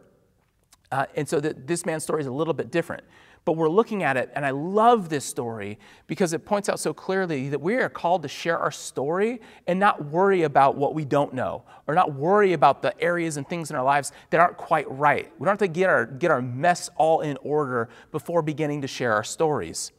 Uh, 0.91 1.05
and 1.15 1.29
so 1.29 1.39
that 1.39 1.67
this 1.67 1.85
man's 1.85 2.03
story 2.03 2.21
is 2.21 2.27
a 2.27 2.31
little 2.31 2.53
bit 2.53 2.71
different 2.71 3.03
but 3.47 3.55
we're 3.55 3.69
looking 3.69 4.03
at 4.03 4.17
it, 4.17 4.29
and 4.35 4.45
I 4.45 4.49
love 4.49 5.07
this 5.07 5.23
story 5.23 5.79
because 6.05 6.33
it 6.33 6.43
points 6.43 6.67
out 6.67 6.81
so 6.81 6.93
clearly 6.93 7.47
that 7.47 7.61
we 7.61 7.75
are 7.75 7.87
called 7.87 8.23
to 8.23 8.27
share 8.27 8.59
our 8.59 8.71
story 8.71 9.39
and 9.67 9.79
not 9.79 10.03
worry 10.03 10.43
about 10.43 10.75
what 10.75 10.93
we 10.93 11.05
don't 11.05 11.33
know, 11.33 11.63
or 11.87 11.95
not 11.95 12.13
worry 12.13 12.51
about 12.51 12.81
the 12.81 12.93
areas 13.01 13.37
and 13.37 13.47
things 13.47 13.69
in 13.69 13.77
our 13.77 13.85
lives 13.85 14.11
that 14.31 14.41
aren't 14.41 14.57
quite 14.57 14.85
right. 14.91 15.31
We 15.39 15.45
don't 15.45 15.53
have 15.53 15.59
to 15.59 15.69
get 15.69 15.87
our, 15.89 16.05
get 16.05 16.29
our 16.29 16.41
mess 16.41 16.89
all 16.97 17.21
in 17.21 17.37
order 17.41 17.87
before 18.11 18.41
beginning 18.41 18.81
to 18.81 18.87
share 18.87 19.13
our 19.13 19.23
stories. 19.23 19.93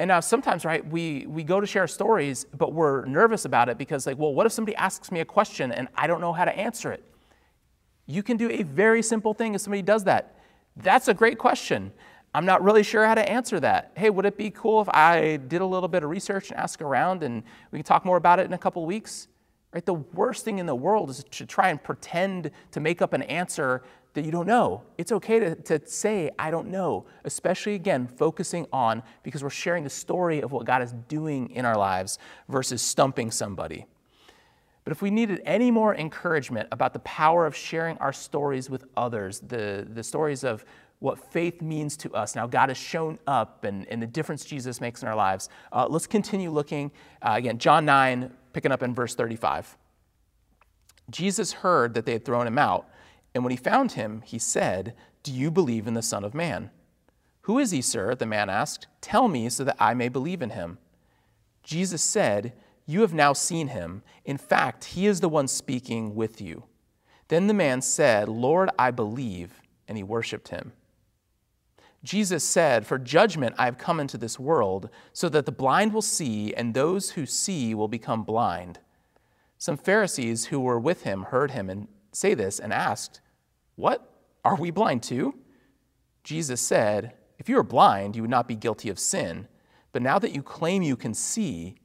And 0.00 0.08
now 0.08 0.18
sometimes, 0.18 0.64
right, 0.64 0.84
we, 0.84 1.26
we 1.28 1.44
go 1.44 1.60
to 1.60 1.66
share 1.66 1.86
stories, 1.86 2.44
but 2.56 2.72
we're 2.72 3.04
nervous 3.04 3.44
about 3.44 3.68
it 3.68 3.78
because, 3.78 4.04
like, 4.04 4.18
well, 4.18 4.34
what 4.34 4.46
if 4.46 4.52
somebody 4.52 4.74
asks 4.74 5.12
me 5.12 5.20
a 5.20 5.24
question 5.24 5.70
and 5.70 5.86
I 5.94 6.08
don't 6.08 6.20
know 6.20 6.32
how 6.32 6.44
to 6.44 6.58
answer 6.58 6.90
it? 6.90 7.04
You 8.06 8.24
can 8.24 8.36
do 8.36 8.50
a 8.50 8.64
very 8.64 9.04
simple 9.04 9.32
thing 9.32 9.54
if 9.54 9.60
somebody 9.60 9.82
does 9.82 10.02
that. 10.04 10.34
That's 10.80 11.08
a 11.08 11.14
great 11.14 11.38
question. 11.38 11.92
I'm 12.38 12.46
not 12.46 12.62
really 12.62 12.84
sure 12.84 13.04
how 13.04 13.16
to 13.16 13.28
answer 13.28 13.58
that. 13.58 13.90
Hey, 13.96 14.10
would 14.10 14.24
it 14.24 14.36
be 14.36 14.50
cool 14.50 14.80
if 14.80 14.88
I 14.90 15.38
did 15.48 15.60
a 15.60 15.66
little 15.66 15.88
bit 15.88 16.04
of 16.04 16.10
research 16.10 16.52
and 16.52 16.60
ask 16.60 16.80
around 16.80 17.24
and 17.24 17.42
we 17.72 17.80
can 17.80 17.84
talk 17.84 18.04
more 18.04 18.16
about 18.16 18.38
it 18.38 18.46
in 18.46 18.52
a 18.52 18.58
couple 18.58 18.86
weeks? 18.86 19.26
Right? 19.74 19.84
The 19.84 19.94
worst 19.94 20.44
thing 20.44 20.60
in 20.60 20.66
the 20.66 20.74
world 20.76 21.10
is 21.10 21.24
to 21.32 21.44
try 21.44 21.70
and 21.70 21.82
pretend 21.82 22.52
to 22.70 22.78
make 22.78 23.02
up 23.02 23.12
an 23.12 23.22
answer 23.22 23.82
that 24.14 24.24
you 24.24 24.30
don't 24.30 24.46
know. 24.46 24.84
It's 24.98 25.10
okay 25.10 25.40
to, 25.40 25.56
to 25.56 25.84
say, 25.84 26.30
I 26.38 26.52
don't 26.52 26.68
know, 26.68 27.06
especially 27.24 27.74
again, 27.74 28.06
focusing 28.06 28.68
on 28.72 29.02
because 29.24 29.42
we're 29.42 29.50
sharing 29.50 29.82
the 29.82 29.90
story 29.90 30.40
of 30.40 30.52
what 30.52 30.64
God 30.64 30.80
is 30.80 30.94
doing 31.08 31.50
in 31.50 31.64
our 31.64 31.76
lives 31.76 32.20
versus 32.48 32.80
stumping 32.80 33.32
somebody. 33.32 33.84
But 34.84 34.92
if 34.92 35.02
we 35.02 35.10
needed 35.10 35.42
any 35.44 35.72
more 35.72 35.92
encouragement 35.96 36.68
about 36.70 36.92
the 36.92 37.00
power 37.00 37.46
of 37.46 37.56
sharing 37.56 37.98
our 37.98 38.12
stories 38.12 38.70
with 38.70 38.84
others, 38.96 39.40
the, 39.40 39.88
the 39.90 40.04
stories 40.04 40.44
of 40.44 40.64
what 41.00 41.32
faith 41.32 41.62
means 41.62 41.96
to 41.98 42.12
us, 42.12 42.34
now 42.34 42.46
God 42.46 42.70
has 42.70 42.78
shown 42.78 43.18
up 43.26 43.64
and, 43.64 43.86
and 43.88 44.02
the 44.02 44.06
difference 44.06 44.44
Jesus 44.44 44.80
makes 44.80 45.02
in 45.02 45.08
our 45.08 45.14
lives, 45.14 45.48
uh, 45.72 45.86
let's 45.88 46.06
continue 46.06 46.50
looking. 46.50 46.90
Uh, 47.22 47.34
again, 47.36 47.58
John 47.58 47.84
9, 47.84 48.32
picking 48.52 48.72
up 48.72 48.82
in 48.82 48.94
verse 48.94 49.14
35. 49.14 49.76
Jesus 51.10 51.52
heard 51.52 51.94
that 51.94 52.04
they 52.04 52.12
had 52.12 52.24
thrown 52.24 52.46
him 52.46 52.58
out, 52.58 52.88
and 53.34 53.44
when 53.44 53.52
he 53.52 53.56
found 53.56 53.92
him, 53.92 54.22
he 54.24 54.38
said, 54.38 54.94
Do 55.22 55.32
you 55.32 55.50
believe 55.50 55.86
in 55.86 55.94
the 55.94 56.02
Son 56.02 56.24
of 56.24 56.34
Man? 56.34 56.70
Who 57.42 57.58
is 57.58 57.70
he, 57.70 57.80
sir? 57.80 58.14
The 58.14 58.26
man 58.26 58.50
asked. 58.50 58.88
Tell 59.00 59.28
me 59.28 59.48
so 59.48 59.64
that 59.64 59.76
I 59.78 59.94
may 59.94 60.08
believe 60.08 60.42
in 60.42 60.50
him. 60.50 60.78
Jesus 61.62 62.02
said, 62.02 62.52
You 62.84 63.00
have 63.02 63.14
now 63.14 63.32
seen 63.32 63.68
him. 63.68 64.02
In 64.24 64.36
fact, 64.36 64.84
he 64.84 65.06
is 65.06 65.20
the 65.20 65.28
one 65.28 65.48
speaking 65.48 66.14
with 66.14 66.40
you. 66.40 66.64
Then 67.28 67.46
the 67.46 67.54
man 67.54 67.80
said, 67.80 68.28
Lord, 68.28 68.68
I 68.78 68.90
believe, 68.90 69.62
and 69.86 69.96
he 69.96 70.02
worshiped 70.02 70.48
him. 70.48 70.72
Jesus 72.04 72.44
said, 72.44 72.86
For 72.86 72.98
judgment 72.98 73.54
I 73.58 73.64
have 73.64 73.78
come 73.78 73.98
into 74.00 74.16
this 74.16 74.38
world, 74.38 74.88
so 75.12 75.28
that 75.28 75.46
the 75.46 75.52
blind 75.52 75.92
will 75.92 76.02
see, 76.02 76.54
and 76.54 76.72
those 76.72 77.10
who 77.10 77.26
see 77.26 77.74
will 77.74 77.88
become 77.88 78.22
blind. 78.22 78.78
Some 79.58 79.76
Pharisees 79.76 80.46
who 80.46 80.60
were 80.60 80.78
with 80.78 81.02
him 81.02 81.24
heard 81.24 81.50
him 81.50 81.68
and 81.68 81.88
say 82.12 82.34
this 82.34 82.60
and 82.60 82.72
asked, 82.72 83.20
What? 83.74 84.14
Are 84.44 84.56
we 84.56 84.70
blind 84.70 85.02
too? 85.02 85.34
Jesus 86.22 86.60
said, 86.60 87.14
If 87.38 87.48
you 87.48 87.56
were 87.56 87.64
blind, 87.64 88.14
you 88.14 88.22
would 88.22 88.30
not 88.30 88.46
be 88.46 88.54
guilty 88.54 88.88
of 88.88 88.98
sin, 88.98 89.48
but 89.92 90.02
now 90.02 90.18
that 90.18 90.34
you 90.34 90.42
claim 90.42 90.82
you 90.82 90.96
can 90.96 91.14
see, 91.14 91.76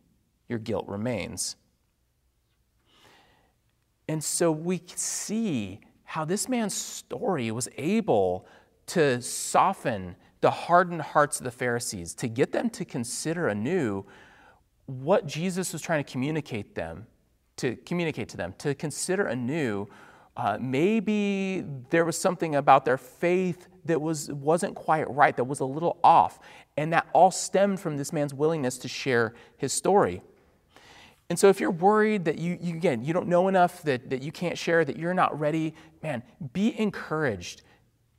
your 0.47 0.59
guilt 0.59 0.87
remains. 0.87 1.55
And 4.07 4.23
so 4.23 4.51
we 4.51 4.81
see 4.95 5.79
how 6.03 6.25
this 6.25 6.47
man's 6.47 6.75
story 6.75 7.49
was 7.49 7.67
able 7.77 8.45
to 8.87 9.21
soften 9.21 10.15
the 10.41 10.51
hardened 10.51 11.01
hearts 11.01 11.39
of 11.39 11.45
the 11.45 11.51
Pharisees, 11.51 12.13
to 12.15 12.27
get 12.27 12.51
them 12.51 12.69
to 12.71 12.83
consider 12.83 13.47
anew 13.47 14.05
what 14.85 15.25
Jesus 15.25 15.71
was 15.71 15.81
trying 15.81 16.03
to 16.03 16.11
communicate 16.11 16.75
them, 16.75 17.07
to 17.57 17.75
communicate 17.77 18.29
to 18.29 18.37
them, 18.37 18.53
to 18.57 18.75
consider 18.75 19.25
anew. 19.25 19.87
Uh, 20.35 20.57
maybe 20.59 21.63
there 21.91 22.03
was 22.03 22.17
something 22.17 22.55
about 22.55 22.83
their 22.83 22.97
faith 22.97 23.67
that 23.85 24.01
was, 24.01 24.31
wasn't 24.33 24.75
quite 24.75 25.09
right, 25.09 25.35
that 25.37 25.43
was 25.43 25.59
a 25.59 25.65
little 25.65 25.97
off. 26.03 26.39
And 26.75 26.91
that 26.91 27.07
all 27.13 27.31
stemmed 27.31 27.79
from 27.79 27.97
this 27.97 28.11
man's 28.11 28.33
willingness 28.33 28.77
to 28.79 28.87
share 28.87 29.33
his 29.57 29.71
story. 29.71 30.21
And 31.29 31.39
so 31.39 31.47
if 31.49 31.59
you're 31.61 31.71
worried 31.71 32.25
that 32.25 32.37
you, 32.37 32.57
you 32.59 32.75
again, 32.75 33.03
you 33.03 33.13
don't 33.13 33.27
know 33.27 33.47
enough, 33.47 33.81
that, 33.83 34.09
that 34.09 34.21
you 34.21 34.31
can't 34.31 34.57
share, 34.57 34.83
that 34.83 34.97
you're 34.97 35.13
not 35.13 35.39
ready, 35.39 35.73
man, 36.01 36.23
be 36.51 36.77
encouraged 36.79 37.61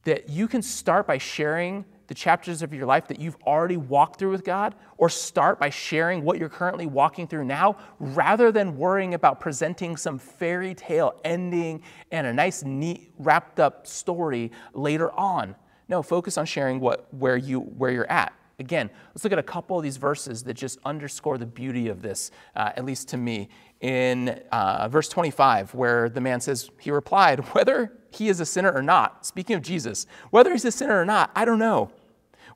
that 0.04 0.28
you 0.28 0.48
can 0.48 0.62
start 0.62 1.06
by 1.06 1.18
sharing 1.18 1.84
the 2.06 2.14
chapters 2.14 2.60
of 2.60 2.74
your 2.74 2.84
life 2.84 3.08
that 3.08 3.18
you've 3.18 3.36
already 3.46 3.78
walked 3.78 4.18
through 4.18 4.30
with 4.30 4.44
God, 4.44 4.74
or 4.98 5.08
start 5.08 5.58
by 5.58 5.70
sharing 5.70 6.22
what 6.22 6.38
you're 6.38 6.50
currently 6.50 6.84
walking 6.86 7.26
through 7.26 7.44
now, 7.44 7.76
rather 7.98 8.52
than 8.52 8.76
worrying 8.76 9.14
about 9.14 9.40
presenting 9.40 9.96
some 9.96 10.18
fairy 10.18 10.74
tale 10.74 11.18
ending 11.24 11.82
and 12.10 12.26
a 12.26 12.32
nice, 12.32 12.62
neat, 12.62 13.10
wrapped 13.18 13.58
up 13.58 13.86
story 13.86 14.52
later 14.74 15.10
on. 15.12 15.56
No, 15.88 16.02
focus 16.02 16.36
on 16.36 16.44
sharing 16.44 16.78
what, 16.78 17.12
where, 17.14 17.38
you, 17.38 17.60
where 17.60 17.90
you're 17.90 18.10
at. 18.10 18.34
Again, 18.58 18.88
let's 19.08 19.24
look 19.24 19.32
at 19.32 19.38
a 19.38 19.42
couple 19.42 19.76
of 19.78 19.82
these 19.82 19.96
verses 19.96 20.44
that 20.44 20.54
just 20.54 20.78
underscore 20.84 21.38
the 21.38 21.46
beauty 21.46 21.88
of 21.88 22.02
this, 22.02 22.30
uh, 22.54 22.70
at 22.76 22.84
least 22.84 23.08
to 23.08 23.16
me. 23.16 23.48
In 23.84 24.40
uh, 24.50 24.88
verse 24.88 25.10
25, 25.10 25.74
where 25.74 26.08
the 26.08 26.22
man 26.22 26.40
says, 26.40 26.70
He 26.80 26.90
replied, 26.90 27.40
Whether 27.54 27.92
he 28.10 28.30
is 28.30 28.40
a 28.40 28.46
sinner 28.46 28.72
or 28.72 28.80
not, 28.80 29.26
speaking 29.26 29.56
of 29.56 29.60
Jesus, 29.60 30.06
whether 30.30 30.52
he's 30.52 30.64
a 30.64 30.72
sinner 30.72 30.98
or 30.98 31.04
not, 31.04 31.30
I 31.36 31.44
don't 31.44 31.58
know. 31.58 31.92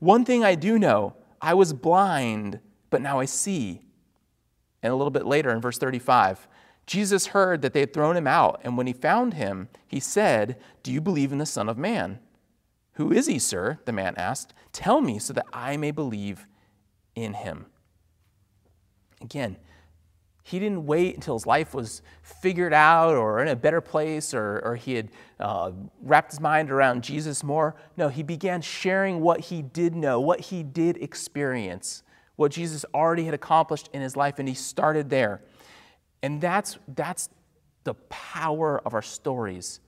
One 0.00 0.24
thing 0.24 0.42
I 0.42 0.54
do 0.54 0.78
know 0.78 1.16
I 1.38 1.52
was 1.52 1.74
blind, 1.74 2.60
but 2.88 3.02
now 3.02 3.20
I 3.20 3.26
see. 3.26 3.82
And 4.82 4.90
a 4.90 4.96
little 4.96 5.10
bit 5.10 5.26
later 5.26 5.50
in 5.50 5.60
verse 5.60 5.76
35, 5.76 6.48
Jesus 6.86 7.26
heard 7.26 7.60
that 7.60 7.74
they 7.74 7.80
had 7.80 7.92
thrown 7.92 8.16
him 8.16 8.26
out, 8.26 8.62
and 8.64 8.78
when 8.78 8.86
he 8.86 8.94
found 8.94 9.34
him, 9.34 9.68
he 9.86 10.00
said, 10.00 10.56
Do 10.82 10.90
you 10.90 11.02
believe 11.02 11.30
in 11.30 11.36
the 11.36 11.44
Son 11.44 11.68
of 11.68 11.76
Man? 11.76 12.20
Who 12.94 13.12
is 13.12 13.26
he, 13.26 13.38
sir? 13.38 13.80
The 13.84 13.92
man 13.92 14.14
asked. 14.16 14.54
Tell 14.72 15.02
me 15.02 15.18
so 15.18 15.34
that 15.34 15.44
I 15.52 15.76
may 15.76 15.90
believe 15.90 16.46
in 17.14 17.34
him. 17.34 17.66
Again, 19.20 19.58
he 20.48 20.58
didn't 20.58 20.86
wait 20.86 21.14
until 21.14 21.34
his 21.34 21.44
life 21.44 21.74
was 21.74 22.00
figured 22.22 22.72
out 22.72 23.14
or 23.14 23.42
in 23.42 23.48
a 23.48 23.56
better 23.56 23.82
place 23.82 24.32
or, 24.32 24.60
or 24.64 24.76
he 24.76 24.94
had 24.94 25.10
uh, 25.38 25.72
wrapped 26.00 26.30
his 26.30 26.40
mind 26.40 26.70
around 26.70 27.04
Jesus 27.04 27.44
more. 27.44 27.76
No, 27.98 28.08
he 28.08 28.22
began 28.22 28.62
sharing 28.62 29.20
what 29.20 29.40
he 29.40 29.60
did 29.60 29.94
know, 29.94 30.20
what 30.20 30.40
he 30.40 30.62
did 30.62 30.96
experience, 31.02 32.02
what 32.36 32.50
Jesus 32.50 32.86
already 32.94 33.24
had 33.24 33.34
accomplished 33.34 33.90
in 33.92 34.00
his 34.00 34.16
life, 34.16 34.38
and 34.38 34.48
he 34.48 34.54
started 34.54 35.10
there. 35.10 35.42
And 36.22 36.40
that's, 36.40 36.78
that's 36.94 37.28
the 37.84 37.92
power 38.08 38.80
of 38.86 38.94
our 38.94 39.02
stories 39.02 39.80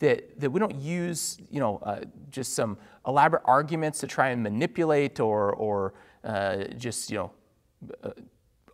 that, 0.00 0.38
that 0.38 0.50
we 0.50 0.60
don't 0.60 0.74
use, 0.74 1.38
you 1.50 1.60
know, 1.60 1.78
uh, 1.78 2.00
just 2.30 2.52
some 2.52 2.76
elaborate 3.06 3.42
arguments 3.46 4.00
to 4.00 4.06
try 4.06 4.28
and 4.28 4.42
manipulate 4.42 5.18
or, 5.18 5.50
or 5.54 5.94
uh, 6.24 6.64
just, 6.76 7.10
you 7.10 7.16
know, 7.16 7.30
uh, 8.04 8.10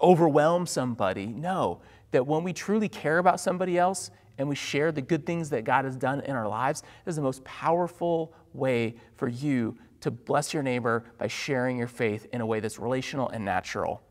overwhelm 0.05 0.67
somebody. 0.67 1.27
No, 1.27 1.81
that 2.13 2.27
when 2.27 2.45
we 2.45 2.53
truly 2.53 2.89
care 2.89 3.19
about 3.19 3.41
somebody 3.41 3.79
else 3.79 4.11
and 4.39 4.49
we 4.49 4.55
share 4.55 4.93
the 4.93 5.03
good 5.03 5.27
things 5.27 5.51
that 5.51 5.65
God 5.65 5.85
has 5.85 5.97
done 5.97 6.21
in 6.21 6.37
our 6.37 6.49
lives, 6.49 6.83
is 7.07 7.17
the 7.17 7.23
most 7.23 7.43
powerful 7.45 8.35
way 8.53 8.95
for 9.17 9.29
you 9.29 9.77
to 10.01 10.11
bless 10.11 10.53
your 10.53 10.63
neighbor 10.63 11.05
by 11.19 11.27
sharing 11.27 11.79
your 11.79 11.89
faith 11.89 12.27
in 12.33 12.41
a 12.41 12.47
way 12.47 12.61
that's 12.61 12.79
relational 12.79 13.29
and 13.31 13.45
natural. 13.45 14.03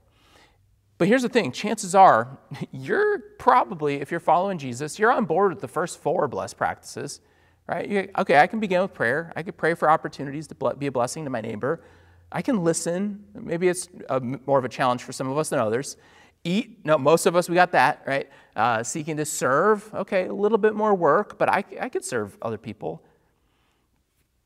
But 0.97 1.07
here's 1.07 1.21
the 1.21 1.29
thing 1.29 1.51
chances 1.51 1.93
are 1.93 2.39
you're 2.71 3.19
probably, 3.37 3.95
if 4.01 4.09
you're 4.09 4.19
following 4.19 4.57
Jesus, 4.57 4.97
you're 4.97 5.11
on 5.11 5.25
board 5.25 5.51
with 5.51 5.61
the 5.61 5.67
first 5.67 5.99
four 5.99 6.27
blessed 6.27 6.57
practices, 6.57 7.21
right? 7.67 7.87
You, 7.87 8.09
okay, 8.17 8.39
I 8.39 8.47
can 8.47 8.59
begin 8.59 8.81
with 8.81 8.93
prayer. 8.93 9.31
I 9.35 9.43
could 9.43 9.57
pray 9.57 9.75
for 9.75 9.89
opportunities 9.89 10.47
to 10.47 10.55
be 10.77 10.87
a 10.87 10.91
blessing 10.91 11.25
to 11.25 11.29
my 11.29 11.41
neighbor. 11.41 11.81
I 12.33 12.41
can 12.41 12.63
listen. 12.63 13.23
Maybe 13.33 13.67
it's 13.69 13.87
a, 14.09 14.19
more 14.19 14.57
of 14.57 14.65
a 14.65 14.69
challenge 14.69 15.03
for 15.03 15.13
some 15.13 15.29
of 15.29 15.37
us 15.37 15.49
than 15.49 15.59
others. 15.59 15.97
Eat, 16.43 16.83
no, 16.83 16.97
most 16.97 17.25
of 17.25 17.35
us, 17.37 17.47
we 17.47 17.55
got 17.55 17.71
that, 17.71 18.03
right? 18.05 18.29
Uh, 18.55 18.83
seeking 18.83 19.15
to 19.17 19.23
serve, 19.23 19.89
okay, 19.93 20.25
a 20.25 20.33
little 20.33 20.57
bit 20.57 20.75
more 20.75 20.93
work, 20.93 21.37
but 21.37 21.47
I, 21.47 21.63
I 21.79 21.87
could 21.87 22.03
serve 22.03 22.37
other 22.41 22.57
people. 22.57 23.01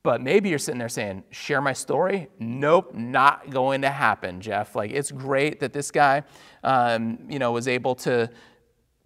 But 0.03 0.21
maybe 0.21 0.49
you're 0.49 0.59
sitting 0.59 0.77
there 0.79 0.89
saying, 0.89 1.23
share 1.31 1.59
my 1.59 1.73
story? 1.73 2.29
Nope, 2.39 2.93
not 2.93 3.49
going 3.49 3.81
to 3.81 3.89
happen, 3.89 4.41
Jeff. 4.41 4.75
Like, 4.75 4.91
it's 4.91 5.11
great 5.11 5.59
that 5.61 5.73
this 5.73 5.89
guy, 5.89 6.23
um, 6.63 7.19
you 7.29 7.39
know, 7.39 7.51
was 7.51 7.67
able 7.67 7.95
to, 7.95 8.29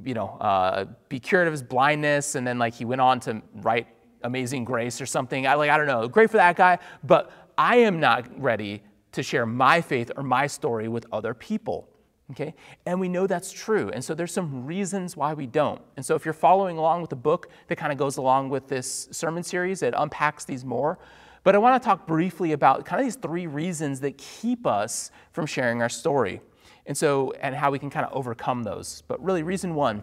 you 0.04 0.14
know, 0.14 0.38
uh, 0.42 0.86
be 1.08 1.20
cured 1.20 1.48
of 1.48 1.54
his 1.54 1.64
blindness, 1.64 2.36
and 2.36 2.46
then, 2.46 2.60
like, 2.60 2.74
he 2.74 2.86
went 2.86 3.02
on 3.02 3.20
to 3.22 3.42
write 3.56 3.88
Amazing 4.24 4.66
Grace 4.66 5.02
or 5.02 5.06
something. 5.06 5.48
I, 5.48 5.54
like, 5.56 5.72
I 5.72 5.78
don't 5.78 5.88
know, 5.88 6.08
great 6.08 6.30
for 6.30 6.38
that 6.38 6.56
guy, 6.56 6.78
but 7.04 7.32
I 7.62 7.76
am 7.76 8.00
not 8.00 8.28
ready 8.42 8.82
to 9.12 9.22
share 9.22 9.46
my 9.46 9.82
faith 9.82 10.12
or 10.18 10.24
my 10.24 10.48
story 10.48 10.88
with 10.88 11.06
other 11.12 11.36
people. 11.36 11.88
Okay? 12.32 12.56
And 12.88 13.00
we 13.00 13.08
know 13.08 13.28
that's 13.28 13.52
true. 13.52 13.92
And 13.94 14.04
so 14.04 14.16
there's 14.16 14.34
some 14.34 14.66
reasons 14.66 15.16
why 15.16 15.36
we 15.36 15.46
don't. 15.46 15.80
And 15.96 16.04
so 16.04 16.16
if 16.16 16.26
you're 16.26 16.34
following 16.34 16.80
along 16.80 17.02
with 17.02 17.12
the 17.12 17.16
book 17.16 17.50
that 17.68 17.76
kind 17.76 17.92
of 17.92 18.00
goes 18.00 18.18
along 18.18 18.50
with 18.50 18.68
this 18.68 19.08
sermon 19.12 19.44
series, 19.44 19.84
it 19.84 19.94
unpacks 19.96 20.44
these 20.44 20.66
more. 20.66 20.98
But 21.44 21.54
I 21.54 21.60
want 21.60 21.80
to 21.80 21.86
talk 21.86 22.08
briefly 22.08 22.54
about 22.54 22.84
kind 22.84 23.00
of 23.00 23.06
these 23.06 23.16
three 23.16 23.46
reasons 23.46 24.00
that 24.00 24.18
keep 24.18 24.66
us 24.66 25.12
from 25.32 25.46
sharing 25.46 25.84
our 25.84 25.90
story. 25.90 26.42
And 26.88 26.98
so, 26.98 27.32
and 27.42 27.54
how 27.54 27.70
we 27.70 27.78
can 27.78 27.92
kind 27.92 28.08
of 28.08 28.12
overcome 28.14 28.64
those. 28.64 29.04
But 29.08 29.24
really, 29.24 29.44
reason 29.44 29.76
one 29.76 30.02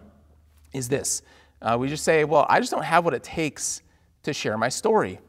is 0.71 0.87
this 0.87 1.23
uh, 1.61 1.75
we 1.77 1.89
just 1.89 2.05
say, 2.05 2.23
well, 2.23 2.45
I 2.47 2.61
just 2.61 2.71
don't 2.71 2.85
have 2.85 3.03
what 3.03 3.13
it 3.13 3.23
takes 3.23 3.81
to 4.23 4.31
share 4.31 4.57
my 4.57 4.69
story 4.69 5.19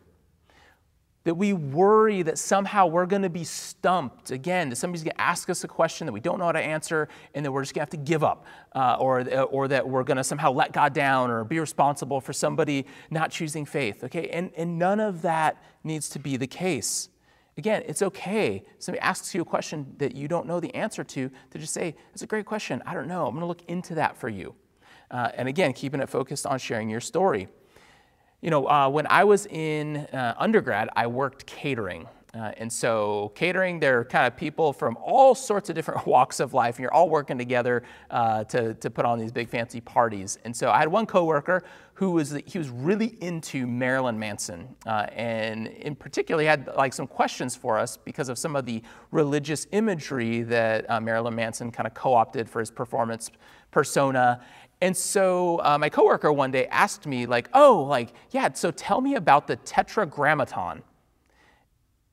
that 1.24 1.35
we 1.35 1.52
worry 1.52 2.22
that 2.22 2.38
somehow 2.38 2.87
we're 2.87 3.06
going 3.06 3.22
to 3.22 3.30
be 3.30 3.44
stumped 3.44 4.30
again, 4.30 4.70
that 4.70 4.76
somebody's 4.76 5.04
going 5.04 5.14
to 5.14 5.20
ask 5.20 5.50
us 5.50 5.64
a 5.64 5.68
question 5.68 6.06
that 6.06 6.12
we 6.12 6.20
don't 6.20 6.38
know 6.38 6.46
how 6.46 6.52
to 6.52 6.61
answer, 6.61 7.09
and 7.35 7.44
that 7.44 7.52
we're 7.52 7.62
just 7.62 7.74
going 7.74 7.87
to 7.87 7.96
have 7.96 8.04
to 8.04 8.11
give 8.11 8.24
up, 8.24 8.46
uh, 8.74 8.96
or, 8.98 9.28
or 9.44 9.68
that 9.68 9.87
we're 9.87 10.04
going 10.04 10.16
to 10.16 10.24
somehow 10.24 10.50
let 10.50 10.72
God 10.72 10.94
down 10.94 11.30
or 11.30 11.44
be 11.44 11.61
responsible 11.61 12.20
for 12.20 12.33
somebody 12.33 12.87
not 13.11 13.30
choosing 13.30 13.66
faith. 13.66 14.02
Okay, 14.04 14.28
and, 14.28 14.50
and 14.56 14.78
none 14.78 14.98
of 14.98 15.22
that 15.22 15.62
needs 15.85 16.09
to 16.11 16.18
be 16.18 16.37
the 16.37 16.46
case. 16.46 17.11
Again, 17.59 17.83
it's 17.87 18.00
okay. 18.00 18.62
Somebody 18.78 19.00
asks 19.02 19.35
you 19.35 19.42
a 19.42 19.44
question 19.44 19.94
that 19.98 20.14
you 20.14 20.28
don't 20.28 20.46
know 20.46 20.61
the 20.61 20.74
answer 20.74 21.04
to, 21.04 21.30
to 21.50 21.59
just 21.59 21.74
say, 21.74 21.94
It's 22.14 22.22
a 22.22 22.26
great 22.26 22.46
question. 22.46 22.83
I 22.87 22.94
don't 22.94 23.09
know. 23.09 23.26
I'm 23.26 23.33
going 23.33 23.42
to 23.42 23.46
look 23.46 23.62
into 23.68 23.96
that 23.96 24.16
for 24.16 24.30
you. 24.30 24.54
Uh, 25.11 25.30
and 25.35 25.48
again, 25.48 25.74
keeping 25.74 26.00
it 26.00 26.09
focused 26.09 26.46
on 26.46 26.59
sharing 26.59 26.88
your 26.88 27.00
story. 27.00 27.48
You 28.40 28.50
know, 28.50 28.66
uh, 28.66 28.88
when 28.88 29.07
I 29.09 29.24
was 29.24 29.46
in 29.46 29.98
uh, 29.98 30.35
undergrad, 30.38 30.88
I 30.96 31.07
worked 31.07 31.44
catering. 31.44 32.09
Uh, 32.33 32.53
and 32.59 32.72
so, 32.72 33.33
catering, 33.35 33.81
they're 33.81 34.05
kind 34.05 34.26
of 34.26 34.37
people 34.37 34.72
from 34.72 34.96
all 35.03 35.35
sorts 35.35 35.68
of 35.68 35.74
different 35.74 36.07
walks 36.07 36.38
of 36.38 36.55
life, 36.55 36.76
and 36.76 36.83
you're 36.83 36.94
all 36.94 37.11
working 37.11 37.37
together 37.37 37.83
uh, 38.11 38.44
to, 38.44 38.74
to 38.74 38.88
put 38.88 39.05
on 39.05 39.18
these 39.18 39.33
big 39.33 39.48
fancy 39.48 39.81
parties. 39.81 40.38
And 40.44 40.57
so, 40.57 40.70
I 40.70 40.79
had 40.79 40.88
one 40.88 41.07
coworker 41.07 41.64
who 41.94 42.12
was 42.12 42.38
he 42.46 42.57
was 42.57 42.70
really 42.70 43.18
into 43.20 43.66
Marilyn 43.66 44.18
Manson, 44.18 44.74
uh, 44.87 45.07
and 45.12 45.66
in 45.66 45.96
particular, 45.96 46.40
he 46.40 46.46
had 46.46 46.70
like 46.76 46.92
some 46.92 47.09
questions 47.09 47.57
for 47.57 47.79
us 47.79 47.96
because 47.96 48.29
of 48.29 48.38
some 48.38 48.55
of 48.55 48.64
the 48.64 48.83
religious 49.11 49.66
imagery 49.72 50.42
that 50.42 50.88
uh, 50.88 51.00
Marilyn 51.00 51.35
Manson 51.35 51.72
kind 51.72 51.87
of 51.87 51.94
co-opted 51.94 52.48
for 52.48 52.61
his 52.61 52.70
performance 52.70 53.31
persona. 53.70 54.40
And 54.81 54.97
so 54.97 55.61
uh, 55.62 55.77
my 55.79 55.88
coworker 55.90 56.33
one 56.33 56.51
day 56.51 56.66
asked 56.69 57.07
me, 57.07 57.27
like, 57.27 57.49
oh, 57.53 57.83
like, 57.83 58.12
yeah, 58.31 58.53
so 58.53 58.71
tell 58.71 59.01
me 59.01 59.14
about 59.14 59.47
the 59.47 59.57
tetragrammaton. 59.57 60.83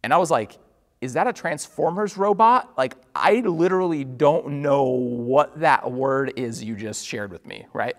And 0.04 0.14
I 0.14 0.18
was 0.18 0.30
like, 0.30 0.58
is 1.00 1.14
that 1.14 1.28
a 1.28 1.34
Transformers 1.34 2.18
robot? 2.18 2.74
Like, 2.78 2.96
I 3.16 3.42
literally 3.42 4.04
don't 4.04 4.62
know 4.62 4.84
what 4.84 5.60
that 5.60 5.92
word 5.92 6.34
is 6.36 6.64
you 6.64 6.76
just 6.76 7.06
shared 7.06 7.32
with 7.32 7.46
me, 7.46 7.68
right? 7.72 7.96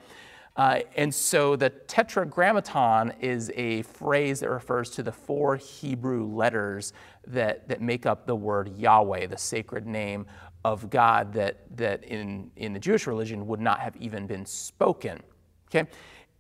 Uh, 0.57 0.81
and 0.97 1.15
so 1.15 1.55
the 1.55 1.71
tetragrammaton 1.71 3.13
is 3.21 3.53
a 3.55 3.83
phrase 3.83 4.41
that 4.41 4.51
refers 4.51 4.91
to 4.91 5.05
the 5.05 5.13
four 5.13 5.55
Hebrew 5.55 6.27
letters 6.27 6.93
that, 7.29 7.69
that 7.69 7.81
make 7.81 8.07
up 8.07 8.27
the 8.27 8.35
word 8.35 8.77
Yahweh, 8.77 9.29
the 9.29 9.39
sacred 9.39 9.87
name 9.87 10.27
of 10.65 10.91
God 10.91 11.33
that, 11.35 11.77
that 11.77 12.05
in, 12.05 12.51
in 12.57 12.73
the 12.73 12.81
Jewish 12.81 13.07
religion 13.07 13.47
would 13.47 13.61
not 13.61 13.81
have 13.81 13.97
even 13.97 14.27
been 14.27 14.45
spoken. 14.45 15.23
Okay? 15.69 15.89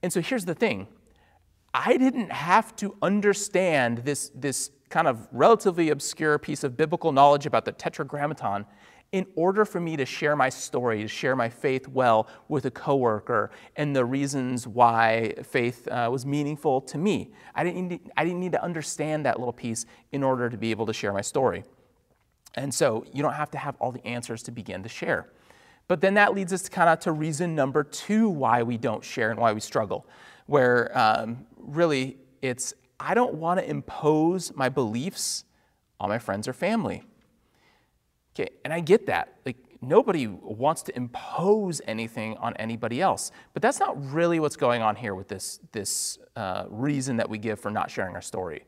And 0.02 0.12
so 0.12 0.20
here's 0.20 0.44
the 0.44 0.54
thing 0.54 0.88
I 1.72 1.96
didn't 1.96 2.32
have 2.32 2.74
to 2.76 2.96
understand 3.02 3.98
this, 3.98 4.30
this 4.34 4.70
kind 4.88 5.06
of 5.06 5.28
relatively 5.32 5.90
obscure 5.90 6.38
piece 6.38 6.64
of 6.64 6.76
biblical 6.76 7.12
knowledge 7.12 7.46
about 7.46 7.64
the 7.64 7.72
Tetragrammaton 7.72 8.64
in 9.12 9.26
order 9.36 9.64
for 9.64 9.80
me 9.80 9.96
to 9.96 10.04
share 10.04 10.36
my 10.36 10.50
story, 10.50 11.00
to 11.00 11.08
share 11.08 11.34
my 11.34 11.48
faith 11.48 11.88
well 11.88 12.28
with 12.48 12.66
a 12.66 12.70
coworker, 12.70 13.50
and 13.76 13.96
the 13.96 14.04
reasons 14.04 14.66
why 14.66 15.32
faith 15.42 15.88
uh, 15.88 16.08
was 16.12 16.26
meaningful 16.26 16.80
to 16.82 16.98
me. 16.98 17.32
I 17.54 17.64
didn't, 17.64 17.88
need 17.88 18.10
I 18.16 18.24
didn't 18.24 18.40
need 18.40 18.52
to 18.52 18.62
understand 18.62 19.24
that 19.24 19.38
little 19.38 19.52
piece 19.52 19.86
in 20.12 20.22
order 20.22 20.50
to 20.50 20.58
be 20.58 20.70
able 20.70 20.84
to 20.86 20.92
share 20.92 21.12
my 21.12 21.22
story. 21.22 21.64
And 22.58 22.74
so 22.74 23.04
you 23.12 23.22
don't 23.22 23.34
have 23.34 23.50
to 23.52 23.58
have 23.58 23.76
all 23.78 23.92
the 23.92 24.04
answers 24.06 24.42
to 24.44 24.50
begin 24.50 24.82
to 24.82 24.88
share. 24.88 25.30
But 25.86 26.00
then 26.02 26.14
that 26.14 26.34
leads 26.34 26.52
us 26.52 26.62
to 26.62 26.70
kind 26.70 26.90
of 26.90 26.98
to 27.00 27.12
reason 27.12 27.54
number 27.54 27.82
two 27.82 28.28
why 28.28 28.62
we 28.62 28.76
don't 28.76 29.02
share 29.02 29.30
and 29.30 29.40
why 29.40 29.52
we 29.52 29.60
struggle, 29.60 30.06
where 30.46 30.96
um, 30.96 31.46
really 31.56 32.18
it's 32.42 32.74
I 33.00 33.14
don't 33.14 33.34
want 33.34 33.60
to 33.60 33.68
impose 33.68 34.54
my 34.54 34.68
beliefs 34.68 35.44
on 36.00 36.08
my 36.08 36.18
friends 36.18 36.46
or 36.48 36.52
family. 36.52 37.04
Okay, 38.34 38.50
and 38.64 38.72
I 38.72 38.80
get 38.80 39.06
that. 39.06 39.38
Like 39.46 39.56
nobody 39.80 40.26
wants 40.26 40.82
to 40.82 40.96
impose 40.96 41.80
anything 41.86 42.36
on 42.36 42.54
anybody 42.56 43.00
else, 43.00 43.30
but 43.54 43.62
that's 43.62 43.80
not 43.80 43.96
really 44.12 44.40
what's 44.40 44.56
going 44.56 44.82
on 44.82 44.96
here 44.96 45.14
with 45.14 45.28
this 45.28 45.60
this 45.72 46.18
uh, 46.36 46.64
reason 46.68 47.16
that 47.16 47.30
we 47.30 47.38
give 47.38 47.58
for 47.58 47.70
not 47.70 47.90
sharing 47.90 48.14
our 48.14 48.22
story. 48.22 48.64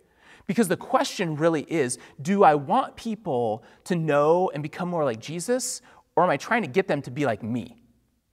Because 0.50 0.66
the 0.66 0.76
question 0.76 1.36
really 1.36 1.62
is 1.62 1.96
do 2.20 2.42
I 2.42 2.56
want 2.56 2.96
people 2.96 3.62
to 3.84 3.94
know 3.94 4.50
and 4.52 4.64
become 4.64 4.88
more 4.88 5.04
like 5.04 5.20
Jesus, 5.20 5.80
or 6.16 6.24
am 6.24 6.30
I 6.30 6.36
trying 6.36 6.62
to 6.62 6.68
get 6.68 6.88
them 6.88 7.02
to 7.02 7.10
be 7.12 7.24
like 7.24 7.44
me? 7.44 7.76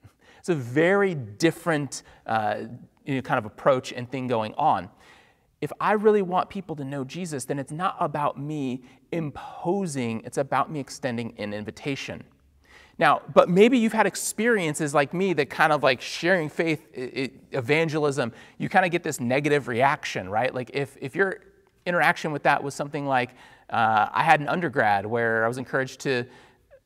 It's 0.40 0.50
a 0.50 0.56
very 0.56 1.14
different 1.14 2.02
uh, 2.26 2.62
you 3.06 3.16
know, 3.16 3.22
kind 3.22 3.38
of 3.38 3.46
approach 3.46 3.92
and 3.92 4.10
thing 4.10 4.26
going 4.26 4.56
on 4.56 4.90
if 5.62 5.72
I 5.80 5.94
really 5.94 6.22
want 6.22 6.50
people 6.50 6.76
to 6.76 6.84
know 6.84 7.04
Jesus, 7.04 7.46
then 7.46 7.58
it's 7.58 7.72
not 7.72 7.96
about 8.00 8.40
me 8.40 8.84
imposing, 9.12 10.22
it's 10.24 10.38
about 10.38 10.72
me 10.72 10.80
extending 10.80 11.34
an 11.38 11.54
invitation. 11.54 12.24
Now, 13.00 13.22
but 13.34 13.50
maybe 13.50 13.78
you've 13.78 13.94
had 13.94 14.08
experiences 14.08 14.94
like 14.94 15.14
me 15.14 15.34
that 15.34 15.50
kind 15.50 15.72
of 15.72 15.84
like 15.84 16.02
sharing 16.02 16.50
faith, 16.50 16.88
evangelism, 16.94 18.34
you 18.58 18.70
kind 18.70 18.86
of 18.86 18.92
get 18.92 19.04
this 19.04 19.20
negative 19.20 19.68
reaction, 19.68 20.30
right? 20.30 20.54
Like 20.54 20.72
if, 20.74 20.98
if 21.00 21.16
your 21.16 21.42
interaction 21.88 22.32
with 22.32 22.44
that 22.44 22.64
was 22.64 22.76
something 22.76 23.06
like, 23.06 23.32
uh, 23.70 24.10
I 24.12 24.24
had 24.24 24.40
an 24.40 24.48
undergrad 24.48 25.06
where 25.06 25.44
I 25.44 25.48
was 25.48 25.58
encouraged 25.58 26.02
to 26.02 26.26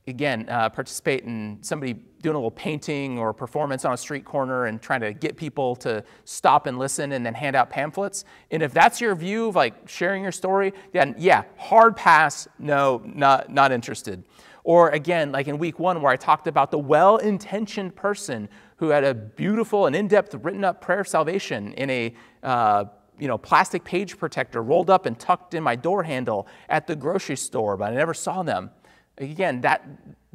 again, 0.07 0.47
uh, 0.49 0.69
participate 0.69 1.23
in 1.23 1.57
somebody 1.61 1.93
doing 1.93 2.35
a 2.35 2.37
little 2.37 2.51
painting 2.51 3.19
or 3.19 3.33
performance 3.33 3.85
on 3.85 3.93
a 3.93 3.97
street 3.97 4.25
corner 4.25 4.65
and 4.65 4.81
trying 4.81 5.01
to 5.01 5.13
get 5.13 5.37
people 5.37 5.75
to 5.75 6.03
stop 6.25 6.65
and 6.65 6.79
listen 6.79 7.11
and 7.11 7.25
then 7.25 7.33
hand 7.33 7.55
out 7.55 7.69
pamphlets. 7.69 8.25
And 8.49 8.63
if 8.63 8.73
that's 8.73 8.99
your 8.99 9.15
view 9.15 9.47
of 9.47 9.55
like 9.55 9.87
sharing 9.87 10.23
your 10.23 10.31
story, 10.31 10.73
then 10.91 11.15
yeah, 11.17 11.43
hard 11.57 11.95
pass, 11.95 12.47
no, 12.57 13.01
not, 13.05 13.51
not 13.51 13.71
interested. 13.71 14.23
Or 14.63 14.89
again, 14.89 15.31
like 15.31 15.47
in 15.47 15.57
week 15.57 15.79
one, 15.79 16.01
where 16.01 16.11
I 16.11 16.17
talked 16.17 16.47
about 16.47 16.69
the 16.71 16.79
well 16.79 17.17
intentioned 17.17 17.95
person 17.95 18.49
who 18.77 18.89
had 18.89 19.03
a 19.03 19.13
beautiful 19.13 19.87
and 19.87 19.95
in 19.95 20.07
depth 20.07 20.35
written 20.35 20.63
up 20.63 20.81
prayer 20.81 21.01
of 21.01 21.07
salvation 21.07 21.73
in 21.73 21.89
a 21.89 22.15
uh, 22.43 22.85
you 23.21 23.27
know, 23.27 23.38
plastic 23.38 23.84
page 23.84 24.17
protector 24.17 24.63
rolled 24.63 24.89
up 24.89 25.05
and 25.05 25.17
tucked 25.17 25.53
in 25.53 25.62
my 25.62 25.75
door 25.75 26.01
handle 26.01 26.47
at 26.67 26.88
the 26.88 26.95
grocery 26.95 27.38
store, 27.38 27.77
but 27.77 27.93
I 27.93 27.95
never 27.95 28.15
saw 28.15 28.41
them. 28.41 28.71
Again, 29.19 29.62
that, 29.62 29.88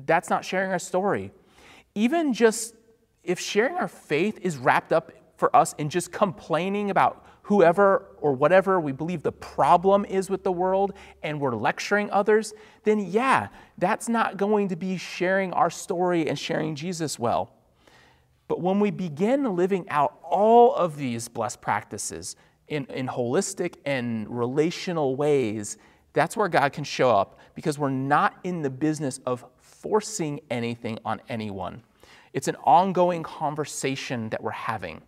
that's 0.07 0.31
not 0.31 0.45
sharing 0.45 0.71
our 0.71 0.79
story. 0.79 1.33
Even 1.97 2.33
just 2.33 2.77
if 3.25 3.41
sharing 3.41 3.75
our 3.75 3.89
faith 3.89 4.39
is 4.41 4.57
wrapped 4.57 4.93
up 4.93 5.11
for 5.37 5.55
us 5.55 5.75
in 5.79 5.91
just 5.91 6.13
complaining 6.13 6.91
about 6.91 7.27
whoever 7.43 8.07
or 8.21 8.35
whatever 8.35 8.79
we 8.79 8.93
believe 8.93 9.25
the 9.25 9.33
problem 9.33 10.05
is 10.05 10.31
with 10.31 10.45
the 10.45 10.53
world 10.53 10.93
and 11.25 11.41
we're 11.41 11.57
lecturing 11.57 12.09
others, 12.13 12.55
then 12.85 13.01
yeah, 13.01 13.49
that's 13.79 14.09
not 14.09 14.37
going 14.37 14.69
to 14.69 14.77
be 14.77 14.97
sharing 14.97 15.53
our 15.53 15.71
story 15.71 16.29
and 16.29 16.39
sharing 16.39 16.77
Jesus 16.77 17.19
well. 17.19 17.53
But 18.47 18.61
when 18.61 18.79
we 18.79 18.93
begin 18.93 19.57
living 19.57 19.89
out 19.89 20.21
all 20.23 20.73
of 20.73 20.97
these 20.97 21.27
blessed 21.27 21.61
practices 21.61 22.37
in, 22.69 22.87
in 22.87 23.07
holistic 23.07 23.75
and 23.85 24.29
relational 24.29 25.17
ways, 25.17 25.77
that's 26.13 26.37
where 26.37 26.49
God 26.49 26.73
can 26.73 26.85
show 26.85 27.11
up 27.11 27.39
because 27.55 27.79
we're 27.79 27.91
not 27.91 28.35
in 28.45 28.63
the 28.63 28.71
business 28.71 29.21
of 29.27 29.45
forcing 29.59 30.41
anything 30.51 30.99
on 31.05 31.21
anyone. 31.29 31.83
It's 32.33 32.49
an 32.49 32.57
ongoing 32.65 33.23
conversation 33.23 34.29
that 34.31 34.43
we're 34.43 34.51
having. 34.51 35.03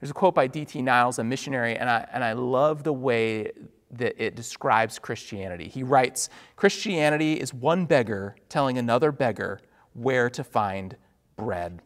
There's 0.00 0.10
a 0.10 0.14
quote 0.14 0.34
by 0.34 0.46
D.T. 0.46 0.80
Niles, 0.80 1.18
a 1.18 1.24
missionary, 1.24 1.76
and 1.76 1.88
I, 1.90 2.06
and 2.12 2.24
I 2.24 2.32
love 2.32 2.84
the 2.84 2.92
way 2.92 3.52
that 3.92 4.24
it 4.24 4.34
describes 4.34 4.98
Christianity. 4.98 5.68
He 5.68 5.82
writes 5.82 6.28
Christianity 6.56 7.34
is 7.34 7.52
one 7.52 7.84
beggar 7.86 8.36
telling 8.48 8.78
another 8.78 9.12
beggar 9.12 9.60
where 9.92 10.30
to 10.30 10.44
find 10.44 10.96
bread. 11.36 11.82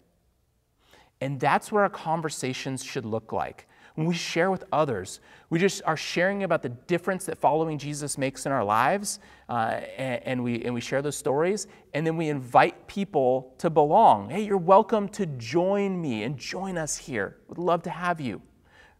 And 1.20 1.40
that's 1.40 1.72
what 1.72 1.80
our 1.80 1.88
conversations 1.88 2.84
should 2.84 3.06
look 3.06 3.32
like. 3.32 3.66
When 3.94 4.08
we 4.08 4.14
share 4.14 4.50
with 4.50 4.64
others, 4.72 5.20
we 5.50 5.60
just 5.60 5.80
are 5.86 5.96
sharing 5.96 6.42
about 6.42 6.62
the 6.62 6.70
difference 6.70 7.26
that 7.26 7.38
following 7.38 7.78
Jesus 7.78 8.18
makes 8.18 8.44
in 8.44 8.50
our 8.50 8.64
lives, 8.64 9.20
uh, 9.48 9.80
and, 9.96 10.22
and, 10.24 10.44
we, 10.44 10.64
and 10.64 10.74
we 10.74 10.80
share 10.80 11.00
those 11.00 11.16
stories, 11.16 11.68
and 11.92 12.04
then 12.04 12.16
we 12.16 12.28
invite 12.28 12.88
people 12.88 13.54
to 13.58 13.70
belong. 13.70 14.30
Hey, 14.30 14.42
you're 14.42 14.56
welcome 14.56 15.08
to 15.10 15.26
join 15.26 16.00
me 16.00 16.24
and 16.24 16.36
join 16.36 16.76
us 16.76 16.96
here. 16.96 17.36
Would 17.46 17.58
love 17.58 17.82
to 17.84 17.90
have 17.90 18.20
you, 18.20 18.42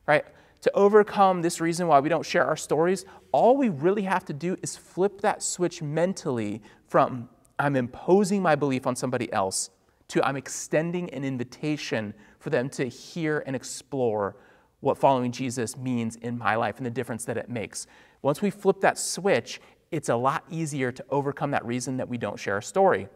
right? 0.07 0.25
To 0.61 0.71
overcome 0.75 1.43
this 1.43 1.61
reason 1.61 1.89
why 1.89 1.99
we 1.99 2.09
don't 2.09 2.25
share 2.25 2.47
our 2.47 2.57
stories, 2.57 3.05
all 3.33 3.57
we 3.57 3.71
really 3.71 4.03
have 4.03 4.25
to 4.27 4.33
do 4.33 4.57
is 4.63 4.77
flip 4.77 5.21
that 5.23 5.43
switch 5.43 5.83
mentally 5.83 6.63
from 6.87 7.29
I'm 7.59 7.75
imposing 7.75 8.43
my 8.43 8.55
belief 8.55 8.87
on 8.87 8.95
somebody 8.95 9.33
else 9.33 9.71
to 10.09 10.25
I'm 10.25 10.37
extending 10.37 11.11
an 11.11 11.25
invitation 11.25 12.15
for 12.39 12.51
them 12.51 12.69
to 12.71 12.87
hear 12.87 13.43
and 13.47 13.57
explore 13.57 14.37
what 14.85 14.99
following 14.99 15.33
Jesus 15.33 15.77
means 15.77 16.17
in 16.17 16.37
my 16.37 16.57
life 16.57 16.77
and 16.77 16.85
the 16.85 16.91
difference 16.91 17.25
that 17.25 17.37
it 17.37 17.49
makes. 17.49 17.87
Once 18.23 18.43
we 18.43 18.51
flip 18.51 18.81
that 18.83 18.99
switch, 18.99 19.61
it's 19.91 20.11
a 20.11 20.17
lot 20.17 20.45
easier 20.51 20.93
to 20.93 21.05
overcome 21.09 21.53
that 21.53 21.65
reason 21.65 21.97
that 21.97 22.09
we 22.09 22.19
don't 22.19 22.39
share 22.39 22.59
a 22.59 22.63
story. 22.63 23.09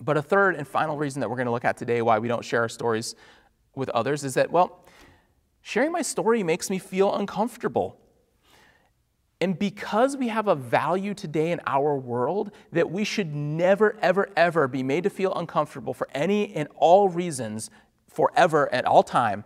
But 0.00 0.16
a 0.16 0.22
third 0.22 0.56
and 0.56 0.68
final 0.68 0.98
reason 0.98 1.20
that 1.20 1.30
we're 1.30 1.36
going 1.36 1.46
to 1.46 1.52
look 1.52 1.64
at 1.64 1.76
today 1.76 2.02
why 2.02 2.18
we 2.18 2.28
don't 2.28 2.44
share 2.44 2.62
our 2.62 2.68
stories 2.68 3.14
with 3.74 3.88
others 3.90 4.24
is 4.24 4.34
that, 4.34 4.50
well, 4.50 4.84
sharing 5.62 5.90
my 5.90 6.02
story 6.02 6.42
makes 6.42 6.68
me 6.68 6.78
feel 6.78 7.14
uncomfortable. 7.14 7.98
And 9.40 9.58
because 9.58 10.16
we 10.16 10.28
have 10.28 10.48
a 10.48 10.54
value 10.54 11.14
today 11.14 11.52
in 11.52 11.60
our 11.66 11.96
world 11.96 12.50
that 12.72 12.90
we 12.90 13.04
should 13.04 13.34
never, 13.34 13.96
ever, 14.02 14.28
ever 14.36 14.68
be 14.68 14.82
made 14.82 15.04
to 15.04 15.10
feel 15.10 15.32
uncomfortable 15.34 15.94
for 15.94 16.08
any 16.12 16.54
and 16.54 16.68
all 16.76 17.08
reasons 17.08 17.70
forever 18.08 18.72
at 18.72 18.84
all 18.84 19.02
time, 19.02 19.44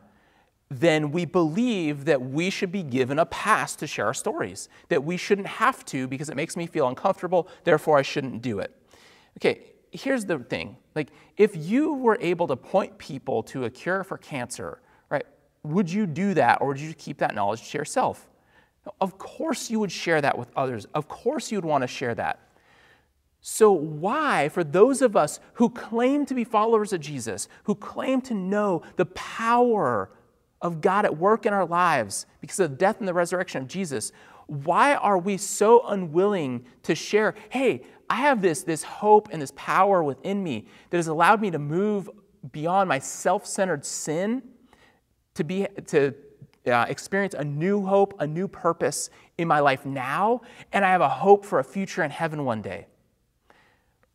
then 0.81 1.11
we 1.11 1.25
believe 1.25 2.05
that 2.07 2.21
we 2.23 2.51
should 2.51 2.73
be 2.73 2.83
given 2.83 3.19
a 3.19 3.27
pass 3.27 3.77
to 3.77 3.87
share 3.87 4.07
our 4.07 4.15
stories, 4.15 4.69
that 4.89 5.05
we 5.05 5.17
shouldn't 5.17 5.47
have 5.47 5.85
to 5.87 6.07
because 6.07 6.29
it 6.29 6.37
makes 6.37 6.57
me 6.57 6.67
feel 6.67 6.89
uncomfortable, 6.89 7.49
therefore 7.65 7.99
I 7.99 8.03
shouldn't 8.03 8.43
do 8.43 8.59
it. 8.59 8.75
Okay, 9.39 9.73
here's 9.91 10.25
the 10.25 10.39
thing 10.39 10.77
like, 10.95 11.09
if 11.37 11.57
you 11.57 11.95
were 11.95 12.19
able 12.21 12.47
to 12.49 12.57
point 12.57 12.99
people 12.99 13.43
to 13.45 13.65
a 13.65 13.71
cure 13.71 14.05
for 14.05 14.19
cancer, 14.19 14.81
right, 15.11 15.27
would 15.63 15.91
you 15.91 16.07
do 16.07 16.35
that 16.35 16.61
or 16.61 16.69
would 16.69 16.81
you 16.81 16.95
keep 16.95 17.19
that 17.19 17.35
knowledge 17.35 17.71
to 17.71 17.79
yourself? 17.79 18.29
Of 19.01 19.17
course, 19.19 19.71
you 19.71 19.79
would 19.79 19.93
share 19.93 20.21
that 20.21 20.37
with 20.37 20.51
others. 20.57 20.87
Of 20.95 21.09
course, 21.09 21.53
you 21.53 21.59
would 21.59 21.65
want 21.65 21.83
to 21.83 21.89
share 21.89 22.15
that. 22.17 22.41
So, 23.41 23.73
why, 23.73 24.49
for 24.49 24.63
those 24.63 25.03
of 25.03 25.17
us 25.17 25.41
who 25.55 25.69
claim 25.71 26.27
to 26.27 26.35
be 26.35 26.45
followers 26.45 26.93
of 26.93 27.01
Jesus, 27.01 27.49
who 27.65 27.75
claim 27.75 28.21
to 28.23 28.35
know 28.35 28.83
the 28.97 29.07
power 29.07 30.11
of 30.63 30.81
God 30.81 31.05
at 31.05 31.19
work 31.19 31.45
in 31.45 31.53
our 31.53 31.67
lives 31.67 32.27
because 32.41 32.59
of 32.61 32.71
the 32.71 32.77
death 32.77 33.01
and 33.01 33.09
the 33.09 33.13
resurrection 33.13 33.63
of 33.63 33.69
Jesus, 33.69 34.13
why 34.47 34.95
are 34.95 35.19
we 35.19 35.37
so 35.37 35.87
unwilling 35.89 36.65
to 36.85 36.95
share, 36.95 37.35
hey, 37.51 37.83
I 38.09 38.17
have 38.17 38.41
this, 38.41 38.63
this 38.63 38.83
hope 38.83 39.29
and 39.33 39.43
this 39.43 39.53
power 39.57 40.03
within 40.03 40.43
me 40.43 40.67
that 40.91 40.97
has 40.97 41.09
allowed 41.09 41.41
me 41.41 41.51
to 41.51 41.59
move 41.59 42.09
beyond 42.53 42.89
my 42.89 42.99
self 42.99 43.47
centered 43.47 43.85
sin 43.85 44.43
to, 45.35 45.45
be, 45.45 45.67
to 45.87 46.15
uh, 46.67 46.87
experience 46.89 47.35
a 47.35 47.45
new 47.45 47.85
hope, 47.85 48.15
a 48.21 48.27
new 48.27 48.47
purpose 48.47 49.11
in 49.39 49.49
my 49.49 49.61
life 49.61 49.85
now, 49.85 50.43
and 50.73 50.85
I 50.85 50.91
have 50.91 51.01
a 51.01 51.09
hope 51.09 51.45
for 51.45 51.59
a 51.59 51.65
future 51.65 52.03
in 52.03 52.11
heaven 52.11 52.45
one 52.45 52.63
day. 52.63 52.87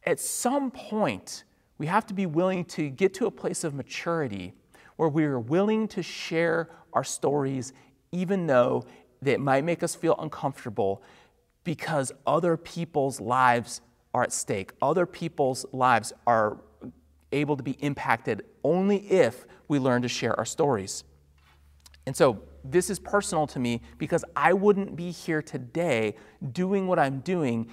At 0.06 0.20
some 0.20 0.72
point, 0.72 1.44
we 1.78 1.88
have 1.88 2.06
to 2.08 2.14
be 2.14 2.26
willing 2.26 2.66
to 2.66 2.90
get 2.90 3.14
to 3.16 3.26
a 3.26 3.32
place 3.32 3.64
of 3.64 3.74
maturity 3.74 4.54
where 4.98 5.10
we 5.10 5.24
are 5.24 5.40
willing 5.40 5.88
to 5.88 6.04
share 6.04 6.70
our 6.94 7.04
stories, 7.04 7.74
even 8.12 8.48
though 8.48 8.84
it 9.26 9.40
might 9.40 9.64
make 9.64 9.82
us 9.82 9.96
feel 9.96 10.16
uncomfortable 10.20 11.02
because 11.64 12.12
other 12.26 12.58
people's 12.58 13.20
lives 13.20 13.82
are 14.14 14.24
at 14.24 14.34
stake. 14.34 14.74
Other 14.82 15.06
people's 15.06 15.66
lives 15.72 16.14
are 16.26 16.58
able 17.32 17.58
to 17.58 17.64
be 17.64 17.72
impacted 17.80 18.44
only 18.64 18.98
if 19.12 19.46
we 19.68 19.80
learn 19.80 20.02
to 20.02 20.08
share 20.08 20.38
our 20.38 20.46
stories. 20.46 21.04
And 22.06 22.16
so 22.16 22.42
this 22.64 22.90
is 22.90 23.00
personal 23.00 23.48
to 23.48 23.60
me 23.60 23.82
because 23.98 24.24
I 24.36 24.54
wouldn't 24.54 24.96
be 24.96 25.12
here 25.12 25.42
today 25.42 26.16
doing 26.52 26.88
what 26.88 27.00
I'm 27.00 27.20
doing 27.20 27.70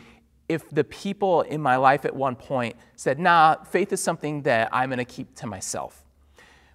if 0.48 0.68
the 0.70 0.84
people 0.84 1.42
in 1.42 1.60
my 1.60 1.76
life 1.76 2.04
at 2.04 2.14
one 2.14 2.36
point 2.36 2.76
said, 2.96 3.18
nah, 3.18 3.62
faith 3.64 3.92
is 3.92 4.02
something 4.02 4.42
that 4.42 4.68
I'm 4.72 4.90
going 4.90 4.98
to 4.98 5.04
keep 5.04 5.34
to 5.36 5.46
myself. 5.46 6.03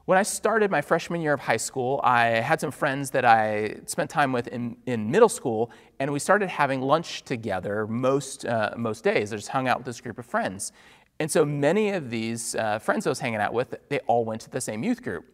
When 0.09 0.17
I 0.17 0.23
started 0.23 0.71
my 0.71 0.81
freshman 0.81 1.21
year 1.21 1.33
of 1.33 1.39
high 1.39 1.57
school, 1.57 2.01
I 2.03 2.29
had 2.29 2.59
some 2.59 2.71
friends 2.71 3.11
that 3.11 3.25
I 3.25 3.75
spent 3.85 4.09
time 4.09 4.31
with 4.31 4.47
in, 4.47 4.75
in 4.87 5.11
middle 5.11 5.29
school, 5.29 5.69
and 5.99 6.11
we 6.11 6.17
started 6.17 6.49
having 6.49 6.81
lunch 6.81 7.21
together 7.25 7.85
most, 7.85 8.43
uh, 8.43 8.71
most 8.75 9.03
days. 9.03 9.31
I 9.31 9.35
just 9.35 9.49
hung 9.49 9.67
out 9.67 9.77
with 9.77 9.85
this 9.85 10.01
group 10.01 10.17
of 10.17 10.25
friends. 10.25 10.71
And 11.19 11.29
so 11.29 11.45
many 11.45 11.91
of 11.91 12.09
these 12.09 12.55
uh, 12.55 12.79
friends 12.79 13.05
I 13.05 13.11
was 13.11 13.19
hanging 13.19 13.39
out 13.39 13.53
with, 13.53 13.75
they 13.89 13.99
all 14.07 14.25
went 14.25 14.41
to 14.41 14.49
the 14.49 14.59
same 14.59 14.81
youth 14.81 15.03
group. 15.03 15.25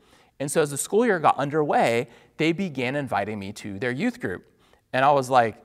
And 0.42 0.52
so 0.52 0.62
as 0.62 0.72
the 0.72 0.78
school 0.78 1.06
year 1.06 1.20
got 1.20 1.38
underway, 1.38 2.10
they 2.36 2.52
began 2.52 2.98
inviting 2.98 3.40
me 3.40 3.54
to 3.54 3.80
their 3.80 3.92
youth 3.92 4.20
group. 4.20 4.44
And 4.92 5.06
I 5.06 5.12
was 5.12 5.30
like, 5.30 5.56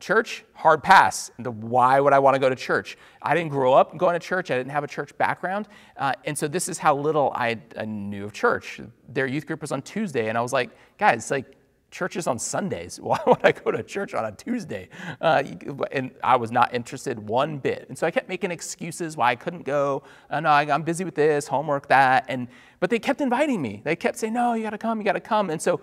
church, 0.00 0.44
hard 0.54 0.82
pass. 0.82 1.30
Why 1.38 2.00
would 2.00 2.12
I 2.12 2.18
want 2.18 2.34
to 2.34 2.40
go 2.40 2.48
to 2.48 2.56
church? 2.56 2.96
I 3.20 3.34
didn't 3.34 3.50
grow 3.50 3.74
up 3.74 3.96
going 3.96 4.14
to 4.14 4.24
church. 4.24 4.50
I 4.50 4.56
didn't 4.56 4.72
have 4.72 4.84
a 4.84 4.88
church 4.88 5.16
background. 5.18 5.68
Uh, 5.96 6.12
and 6.24 6.36
so 6.36 6.46
this 6.48 6.68
is 6.68 6.78
how 6.78 6.96
little 6.96 7.32
I, 7.34 7.58
I, 7.76 7.84
knew 7.84 8.24
of 8.24 8.32
church. 8.32 8.80
Their 9.08 9.26
youth 9.26 9.46
group 9.46 9.60
was 9.60 9.72
on 9.72 9.82
Tuesday. 9.82 10.28
And 10.28 10.38
I 10.38 10.40
was 10.40 10.52
like, 10.52 10.70
guys, 10.98 11.30
like, 11.30 11.56
church 11.90 12.16
is 12.16 12.26
on 12.26 12.38
Sundays. 12.38 13.00
Why 13.02 13.18
would 13.26 13.44
I 13.44 13.52
go 13.52 13.70
to 13.70 13.82
church 13.82 14.14
on 14.14 14.24
a 14.24 14.32
Tuesday? 14.32 14.88
Uh, 15.20 15.42
and 15.90 16.12
I 16.22 16.36
was 16.36 16.50
not 16.50 16.74
interested 16.74 17.18
one 17.18 17.58
bit. 17.58 17.86
And 17.88 17.96
so 17.96 18.06
I 18.06 18.10
kept 18.10 18.28
making 18.28 18.50
excuses 18.50 19.16
why 19.16 19.30
I 19.30 19.36
couldn't 19.36 19.62
go. 19.62 20.02
Uh, 20.30 20.40
no, 20.40 20.50
I, 20.50 20.62
I'm 20.62 20.82
busy 20.82 21.04
with 21.04 21.14
this, 21.14 21.48
homework, 21.48 21.88
that. 21.88 22.26
And, 22.28 22.48
but 22.80 22.90
they 22.90 22.98
kept 22.98 23.20
inviting 23.20 23.60
me. 23.62 23.80
They 23.84 23.96
kept 23.96 24.18
saying, 24.18 24.34
no, 24.34 24.54
you 24.54 24.62
got 24.62 24.70
to 24.70 24.78
come, 24.78 24.98
you 24.98 25.04
got 25.04 25.12
to 25.12 25.20
come. 25.20 25.50
And 25.50 25.60
so 25.60 25.80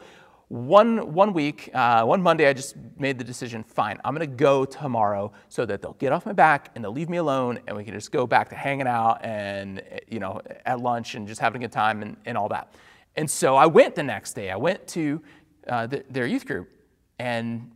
one, 0.47 1.13
one 1.13 1.33
week, 1.33 1.71
uh, 1.73 2.03
one 2.03 2.21
Monday, 2.21 2.47
I 2.47 2.53
just 2.53 2.75
made 2.99 3.17
the 3.17 3.23
decision 3.23 3.63
fine, 3.63 3.99
I'm 4.05 4.15
to 4.15 4.27
go 4.27 4.63
tomorrow 4.63 5.31
so 5.49 5.65
that 5.65 5.81
they'll 5.81 5.93
get 5.93 6.11
off 6.11 6.25
my 6.25 6.33
back 6.33 6.71
and 6.75 6.83
they'll 6.83 6.91
leave 6.91 7.09
me 7.09 7.17
alone 7.17 7.59
and 7.67 7.75
we 7.75 7.83
can 7.83 7.93
just 7.93 8.11
go 8.11 8.27
back 8.27 8.49
to 8.49 8.55
hanging 8.55 8.87
out 8.87 9.25
and, 9.25 9.81
you 10.07 10.19
know, 10.19 10.41
at 10.65 10.79
lunch 10.79 11.15
and 11.15 11.27
just 11.27 11.41
having 11.41 11.63
a 11.63 11.65
good 11.65 11.71
time 11.71 12.01
and, 12.01 12.17
and 12.25 12.37
all 12.37 12.49
that. 12.49 12.73
And 13.15 13.29
so 13.29 13.55
I 13.55 13.65
went 13.65 13.95
the 13.95 14.03
next 14.03 14.33
day. 14.33 14.51
I 14.51 14.55
went 14.55 14.87
to 14.89 15.21
uh, 15.67 15.87
the, 15.87 16.03
their 16.09 16.27
youth 16.27 16.45
group 16.45 16.69
and 17.17 17.71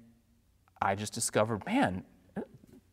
I 0.81 0.95
just 0.95 1.13
discovered, 1.13 1.65
man, 1.65 2.03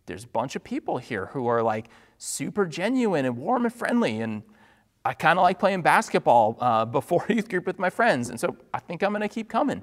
there's 0.07 0.25
a 0.25 0.29
bunch 0.29 0.57
of 0.57 0.65
people 0.65 0.99
here 0.99 1.27
who 1.27 1.49
are 1.49 1.63
like 1.63 1.89
super 2.19 2.65
genuine 2.65 3.27
and 3.27 3.37
warm 3.37 3.65
and 3.65 3.75
friendly 3.75 4.21
and 4.21 4.43
I 5.07 5.15
kind 5.15 5.39
of 5.39 5.45
like 5.45 5.59
playing 5.61 5.83
basketball 5.83 6.57
uh, 6.61 6.85
before 6.99 7.25
youth 7.29 7.49
group 7.49 7.67
with 7.67 7.79
my 7.79 7.91
friends. 7.91 8.29
And 8.29 8.41
so 8.41 8.57
I 8.75 8.81
think 8.81 9.03
I'm 9.03 9.11
going 9.11 9.23
to 9.23 9.29
keep 9.29 9.49
coming. 9.49 9.83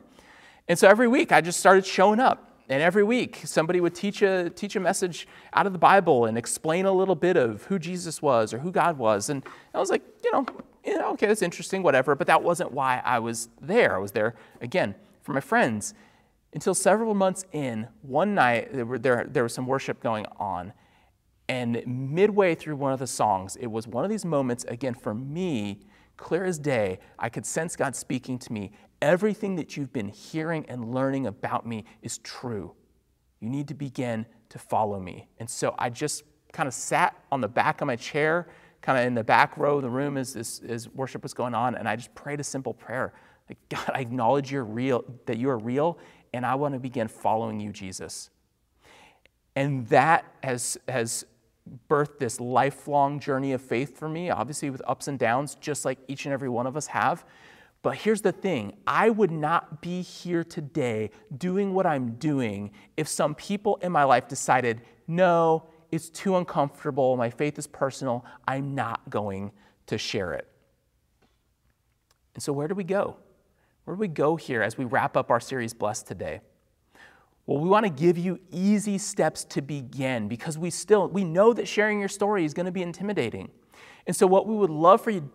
And 0.68 0.78
so 0.78 0.88
every 0.88 1.08
week 1.08 1.32
I 1.32 1.42
just 1.42 1.60
started 1.60 1.86
showing 1.86 2.20
up. 2.20 2.50
And 2.70 2.82
every 2.82 3.04
week 3.04 3.42
somebody 3.44 3.80
would 3.82 3.94
teach 3.94 4.22
a, 4.22 4.50
teach 4.50 4.76
a 4.76 4.80
message 4.80 5.28
out 5.54 5.66
of 5.66 5.74
the 5.74 5.80
Bible 5.80 6.26
and 6.26 6.38
explain 6.38 6.86
a 6.86 6.92
little 6.92 7.16
bit 7.16 7.38
of 7.38 7.64
who 7.64 7.78
Jesus 7.78 8.22
was 8.22 8.54
or 8.54 8.60
who 8.60 8.72
God 8.72 8.98
was. 8.98 9.30
And 9.30 9.44
I 9.74 9.80
was 9.80 9.90
like, 9.90 10.02
you 10.24 10.32
know, 10.32 10.46
you 10.86 10.98
know 10.98 11.12
okay, 11.12 11.28
that's 11.28 11.42
interesting, 11.42 11.84
whatever. 11.84 12.16
But 12.16 12.28
that 12.28 12.42
wasn't 12.42 12.72
why 12.72 13.02
I 13.04 13.20
was 13.20 13.50
there. 13.62 13.96
I 13.96 14.00
was 14.00 14.12
there, 14.14 14.36
again, 14.62 14.96
for 15.22 15.34
my 15.34 15.42
friends. 15.42 15.94
Until 16.54 16.74
several 16.74 17.14
months 17.14 17.46
in, 17.52 17.88
one 18.02 18.36
night 18.36 18.72
there, 18.74 18.86
were, 18.86 19.00
there, 19.00 19.26
there 19.30 19.44
was 19.44 19.54
some 19.54 19.68
worship 19.68 20.02
going 20.02 20.26
on. 20.38 20.72
And 21.54 21.84
midway 21.86 22.56
through 22.56 22.78
one 22.78 22.94
of 22.94 23.00
the 23.00 23.06
songs, 23.06 23.58
it 23.58 23.68
was 23.68 23.88
one 23.88 24.04
of 24.04 24.10
these 24.10 24.26
moments, 24.26 24.64
again, 24.64 24.96
for 24.96 25.14
me, 25.14 25.82
clear 26.18 26.46
as 26.46 26.58
day, 26.58 26.98
I 27.20 27.30
could 27.30 27.46
sense 27.46 27.76
God 27.76 27.96
speaking 27.96 28.40
to 28.40 28.52
me. 28.52 28.72
Everything 29.04 29.56
that 29.58 29.78
you've 29.78 29.94
been 29.94 30.08
hearing 30.08 30.66
and 30.68 30.92
learning 30.96 31.28
about 31.28 31.68
me 31.68 31.86
is 32.02 32.18
true. 32.18 32.74
You 33.40 33.52
need 33.52 33.68
to 33.68 33.76
begin 33.76 34.26
to 34.50 34.58
follow 34.58 35.00
me. 35.00 35.28
And 35.38 35.48
so 35.48 35.76
I 35.78 35.92
just 35.92 36.24
kind 36.54 36.66
of 36.66 36.74
sat 36.74 37.16
on 37.32 37.40
the 37.40 37.48
back 37.48 37.82
of 37.82 37.86
my 37.86 37.98
chair, 37.98 38.48
kind 38.82 38.98
of 38.98 39.06
in 39.06 39.14
the 39.14 39.24
back 39.24 39.56
row 39.56 39.76
of 39.76 39.84
the 39.84 39.92
room 39.92 40.18
as 40.18 40.34
this 40.34 40.60
as 40.68 40.90
worship 40.90 41.22
was 41.22 41.36
going 41.36 41.54
on, 41.54 41.76
and 41.76 41.88
I 41.88 41.96
just 41.96 42.16
prayed 42.16 42.40
a 42.40 42.44
simple 42.44 42.74
prayer. 42.74 43.14
Like, 43.48 43.60
God, 43.70 43.92
I 43.94 44.00
acknowledge 44.00 44.52
you're 44.52 44.64
real, 44.64 45.04
that 45.28 45.38
you 45.38 45.52
are 45.52 45.60
real, 45.60 46.00
and 46.34 46.48
I 46.48 46.56
want 46.56 46.74
to 46.74 46.80
begin 46.80 47.08
following 47.08 47.60
you, 47.60 47.72
Jesus. 47.72 48.32
And 49.56 49.88
that 49.90 50.26
has, 50.42 50.80
has 50.88 51.28
birthed 51.90 52.20
this 52.20 52.40
lifelong 52.40 53.20
journey 53.20 53.54
of 53.54 53.62
faith 53.62 53.98
for 53.98 54.10
me, 54.10 54.30
obviously 54.30 54.70
with 54.70 54.82
ups 54.88 55.08
and 55.08 55.18
downs, 55.18 55.56
just 55.56 55.86
like 55.86 55.98
each 56.08 56.26
and 56.26 56.34
every 56.34 56.50
one 56.50 56.68
of 56.68 56.76
us 56.76 56.88
have. 56.88 57.26
But 57.82 57.96
here's 57.96 58.22
the 58.22 58.32
thing 58.32 58.74
I 58.88 59.10
would 59.10 59.32
not 59.32 59.82
be 59.82 60.02
here 60.02 60.44
today 60.44 61.12
doing 61.38 61.74
what 61.74 61.86
I'm 61.86 62.16
doing 62.16 62.72
if 62.98 63.08
some 63.08 63.36
people 63.36 63.78
in 63.78 63.92
my 63.92 64.04
life 64.04 64.28
decided, 64.28 64.82
no, 65.08 65.68
it's 65.92 66.10
too 66.10 66.38
uncomfortable, 66.38 67.16
my 67.18 67.30
faith 67.30 67.60
is 67.60 67.68
personal, 67.68 68.26
I'm 68.48 68.74
not 68.74 69.10
going 69.10 69.52
to 69.88 69.98
share 69.98 70.34
it. 70.34 70.48
And 72.34 72.42
so, 72.42 72.52
where 72.52 72.68
do 72.68 72.74
we 72.74 72.84
go? 72.84 73.18
Where 73.84 73.96
do 73.96 74.00
we 74.00 74.08
go 74.08 74.38
here 74.38 74.62
as 74.62 74.78
we 74.78 74.86
wrap 74.86 75.18
up 75.18 75.30
our 75.30 75.40
series 75.40 75.74
Blessed 75.74 76.08
today? 76.08 76.42
Well, 77.46 77.60
we 77.60 77.68
want 77.68 77.86
to 77.86 77.90
give 77.90 78.18
you 78.18 78.40
easy 78.52 78.98
steps 78.98 79.44
to 79.46 79.62
begin 79.62 80.28
because 80.28 80.58
we 80.58 80.70
still 80.70 81.10
we 81.10 81.24
know 81.24 81.54
that 81.54 81.68
sharing 81.68 82.00
your 82.00 82.10
story 82.10 82.46
is 82.46 82.54
going 82.54 82.66
to 82.66 82.72
be 82.72 82.82
intimidating. 82.82 83.50
And 84.08 84.16
so 84.16 84.28
what 84.28 84.48
we 84.48 84.56
would 84.56 84.70
love 84.70 85.02
for 85.02 85.10
you 85.10 85.30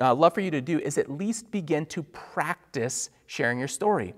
uh, 0.00 0.14
love 0.14 0.34
for 0.34 0.40
you 0.40 0.50
to 0.50 0.60
do 0.60 0.80
is 0.80 0.98
at 0.98 1.10
least 1.10 1.50
begin 1.50 1.86
to 1.86 2.02
practice 2.02 3.10
sharing 3.26 3.58
your 3.58 3.68
story. 3.68 4.14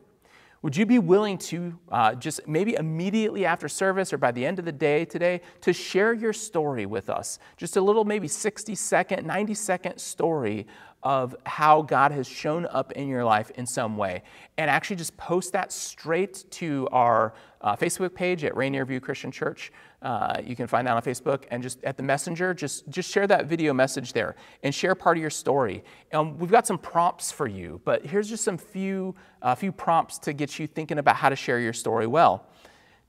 Would 0.62 0.78
you 0.78 0.86
be 0.86 0.98
willing 0.98 1.36
to 1.38 1.78
uh, 1.92 2.14
just 2.14 2.48
maybe 2.48 2.74
immediately 2.76 3.44
after 3.44 3.68
service 3.68 4.14
or 4.14 4.16
by 4.16 4.32
the 4.32 4.46
end 4.46 4.58
of 4.58 4.64
the 4.64 4.72
day 4.72 5.04
today 5.04 5.42
to 5.60 5.74
share 5.74 6.14
your 6.14 6.32
story 6.32 6.86
with 6.86 7.10
us? 7.10 7.38
Just 7.58 7.76
a 7.76 7.82
little, 7.82 8.06
maybe 8.06 8.28
60 8.28 8.74
second, 8.74 9.26
90 9.26 9.52
second 9.52 9.98
story 9.98 10.66
of 11.04 11.36
how 11.44 11.82
God 11.82 12.12
has 12.12 12.26
shown 12.26 12.66
up 12.70 12.92
in 12.92 13.08
your 13.08 13.24
life 13.24 13.50
in 13.56 13.66
some 13.66 13.98
way. 13.98 14.22
And 14.56 14.70
actually 14.70 14.96
just 14.96 15.14
post 15.18 15.52
that 15.52 15.70
straight 15.70 16.44
to 16.52 16.88
our 16.92 17.34
uh, 17.60 17.76
Facebook 17.76 18.14
page 18.14 18.42
at 18.42 18.56
Rainier 18.56 18.86
View 18.86 19.00
Christian 19.00 19.30
Church. 19.30 19.70
Uh, 20.00 20.40
you 20.42 20.56
can 20.56 20.66
find 20.66 20.86
that 20.86 20.96
on 20.96 21.02
Facebook 21.02 21.44
and 21.50 21.62
just 21.62 21.82
at 21.84 21.98
the 21.98 22.02
messenger, 22.02 22.54
just, 22.54 22.88
just 22.88 23.10
share 23.10 23.26
that 23.26 23.46
video 23.46 23.74
message 23.74 24.14
there 24.14 24.34
and 24.62 24.74
share 24.74 24.94
part 24.94 25.18
of 25.18 25.20
your 25.20 25.30
story. 25.30 25.84
And 26.10 26.38
we've 26.38 26.50
got 26.50 26.66
some 26.66 26.78
prompts 26.78 27.30
for 27.30 27.46
you, 27.46 27.82
but 27.84 28.04
here's 28.04 28.28
just 28.28 28.42
some 28.42 28.56
few, 28.56 29.14
uh, 29.42 29.54
few 29.54 29.72
prompts 29.72 30.18
to 30.20 30.32
get 30.32 30.58
you 30.58 30.66
thinking 30.66 30.98
about 30.98 31.16
how 31.16 31.28
to 31.28 31.36
share 31.36 31.60
your 31.60 31.72
story 31.74 32.06
well. 32.06 32.46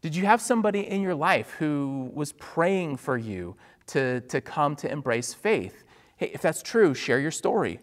Did 0.01 0.15
you 0.15 0.25
have 0.25 0.41
somebody 0.41 0.81
in 0.81 1.01
your 1.01 1.15
life 1.15 1.51
who 1.57 2.11
was 2.13 2.33
praying 2.33 2.97
for 2.97 3.17
you 3.17 3.55
to, 3.87 4.21
to 4.21 4.41
come 4.41 4.75
to 4.77 4.91
embrace 4.91 5.33
faith? 5.33 5.84
Hey, 6.17 6.31
if 6.33 6.41
that's 6.41 6.61
true, 6.61 6.93
share 6.93 7.19
your 7.19 7.31
story. 7.31 7.79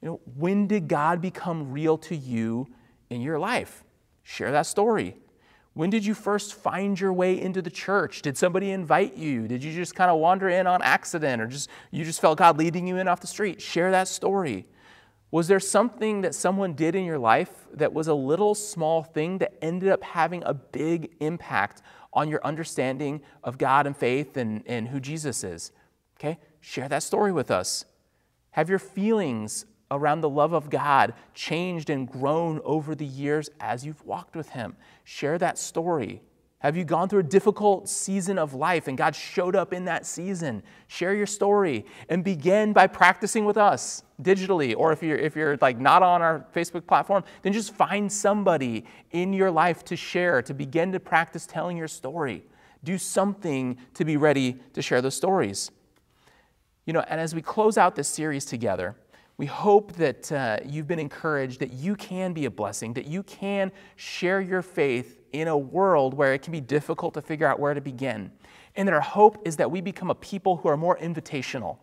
You 0.00 0.08
know, 0.08 0.20
when 0.36 0.66
did 0.66 0.88
God 0.88 1.20
become 1.20 1.72
real 1.72 1.98
to 1.98 2.16
you 2.16 2.68
in 3.10 3.20
your 3.20 3.38
life? 3.38 3.84
Share 4.22 4.52
that 4.52 4.66
story. 4.66 5.16
When 5.74 5.90
did 5.90 6.06
you 6.06 6.14
first 6.14 6.54
find 6.54 6.98
your 6.98 7.12
way 7.12 7.40
into 7.40 7.60
the 7.60 7.70
church? 7.70 8.22
Did 8.22 8.38
somebody 8.38 8.70
invite 8.70 9.16
you? 9.16 9.48
Did 9.48 9.64
you 9.64 9.72
just 9.72 9.96
kind 9.96 10.10
of 10.10 10.18
wander 10.18 10.48
in 10.48 10.68
on 10.68 10.82
accident 10.82 11.42
or 11.42 11.46
just 11.46 11.68
you 11.90 12.04
just 12.04 12.20
felt 12.20 12.38
God 12.38 12.56
leading 12.58 12.86
you 12.86 12.96
in 12.98 13.08
off 13.08 13.20
the 13.20 13.26
street? 13.26 13.60
Share 13.60 13.90
that 13.90 14.06
story. 14.06 14.66
Was 15.32 15.48
there 15.48 15.58
something 15.58 16.20
that 16.20 16.32
someone 16.32 16.74
did 16.74 16.94
in 16.94 17.04
your 17.04 17.18
life 17.18 17.66
that 17.72 17.92
was 17.92 18.06
a 18.06 18.14
little 18.14 18.54
small 18.54 19.02
thing 19.02 19.38
that 19.38 19.54
ended 19.60 19.88
up 19.88 20.04
having 20.04 20.44
a 20.46 20.54
big 20.54 21.10
impact 21.18 21.82
on 22.12 22.28
your 22.28 22.40
understanding 22.46 23.20
of 23.42 23.58
God 23.58 23.88
and 23.88 23.96
faith 23.96 24.36
and, 24.36 24.62
and 24.66 24.86
who 24.86 25.00
Jesus 25.00 25.42
is? 25.42 25.72
Okay, 26.18 26.38
share 26.60 26.88
that 26.88 27.02
story 27.02 27.32
with 27.32 27.50
us. 27.50 27.84
Have 28.52 28.68
your 28.70 28.78
feelings 28.78 29.66
around 29.90 30.20
the 30.20 30.28
love 30.28 30.52
of 30.52 30.70
God 30.70 31.14
changed 31.34 31.90
and 31.90 32.08
grown 32.08 32.60
over 32.64 32.94
the 32.94 33.06
years 33.06 33.50
as 33.60 33.84
you've 33.84 34.04
walked 34.04 34.36
with 34.36 34.50
Him? 34.50 34.76
Share 35.02 35.38
that 35.38 35.58
story. 35.58 36.22
Have 36.64 36.78
you 36.78 36.84
gone 36.84 37.10
through 37.10 37.20
a 37.20 37.24
difficult 37.24 37.90
season 37.90 38.38
of 38.38 38.54
life 38.54 38.88
and 38.88 38.96
God 38.96 39.14
showed 39.14 39.54
up 39.54 39.74
in 39.74 39.84
that 39.84 40.06
season? 40.06 40.62
Share 40.86 41.14
your 41.14 41.26
story 41.26 41.84
and 42.08 42.24
begin 42.24 42.72
by 42.72 42.86
practicing 42.86 43.44
with 43.44 43.58
us 43.58 44.02
digitally. 44.22 44.74
Or 44.74 44.90
if 44.90 45.02
you're, 45.02 45.18
if 45.18 45.36
you're 45.36 45.58
like 45.60 45.78
not 45.78 46.02
on 46.02 46.22
our 46.22 46.46
Facebook 46.54 46.86
platform, 46.86 47.22
then 47.42 47.52
just 47.52 47.74
find 47.74 48.10
somebody 48.10 48.86
in 49.10 49.34
your 49.34 49.50
life 49.50 49.84
to 49.84 49.94
share, 49.94 50.40
to 50.40 50.54
begin 50.54 50.90
to 50.92 51.00
practice 51.00 51.44
telling 51.44 51.76
your 51.76 51.86
story. 51.86 52.44
Do 52.82 52.96
something 52.96 53.76
to 53.92 54.06
be 54.06 54.16
ready 54.16 54.56
to 54.72 54.80
share 54.80 55.02
those 55.02 55.16
stories. 55.16 55.70
You 56.86 56.92
know, 56.92 57.00
and 57.08 57.20
as 57.20 57.34
we 57.34 57.42
close 57.42 57.78
out 57.78 57.96
this 57.96 58.08
series 58.08 58.44
together, 58.44 58.94
we 59.36 59.46
hope 59.46 59.92
that 59.94 60.30
uh, 60.30 60.58
you've 60.64 60.86
been 60.86 60.98
encouraged 60.98 61.60
that 61.60 61.72
you 61.72 61.96
can 61.96 62.32
be 62.32 62.44
a 62.44 62.50
blessing, 62.50 62.92
that 62.94 63.06
you 63.06 63.22
can 63.24 63.72
share 63.96 64.40
your 64.40 64.62
faith 64.62 65.20
in 65.32 65.48
a 65.48 65.56
world 65.56 66.14
where 66.14 66.34
it 66.34 66.42
can 66.42 66.52
be 66.52 66.60
difficult 66.60 67.14
to 67.14 67.22
figure 67.22 67.46
out 67.46 67.58
where 67.58 67.74
to 67.74 67.80
begin. 67.80 68.30
And 68.76 68.86
that 68.86 68.92
our 68.92 69.00
hope 69.00 69.46
is 69.46 69.56
that 69.56 69.70
we 69.70 69.80
become 69.80 70.10
a 70.10 70.14
people 70.14 70.56
who 70.58 70.68
are 70.68 70.76
more 70.76 70.96
invitational. 70.98 71.78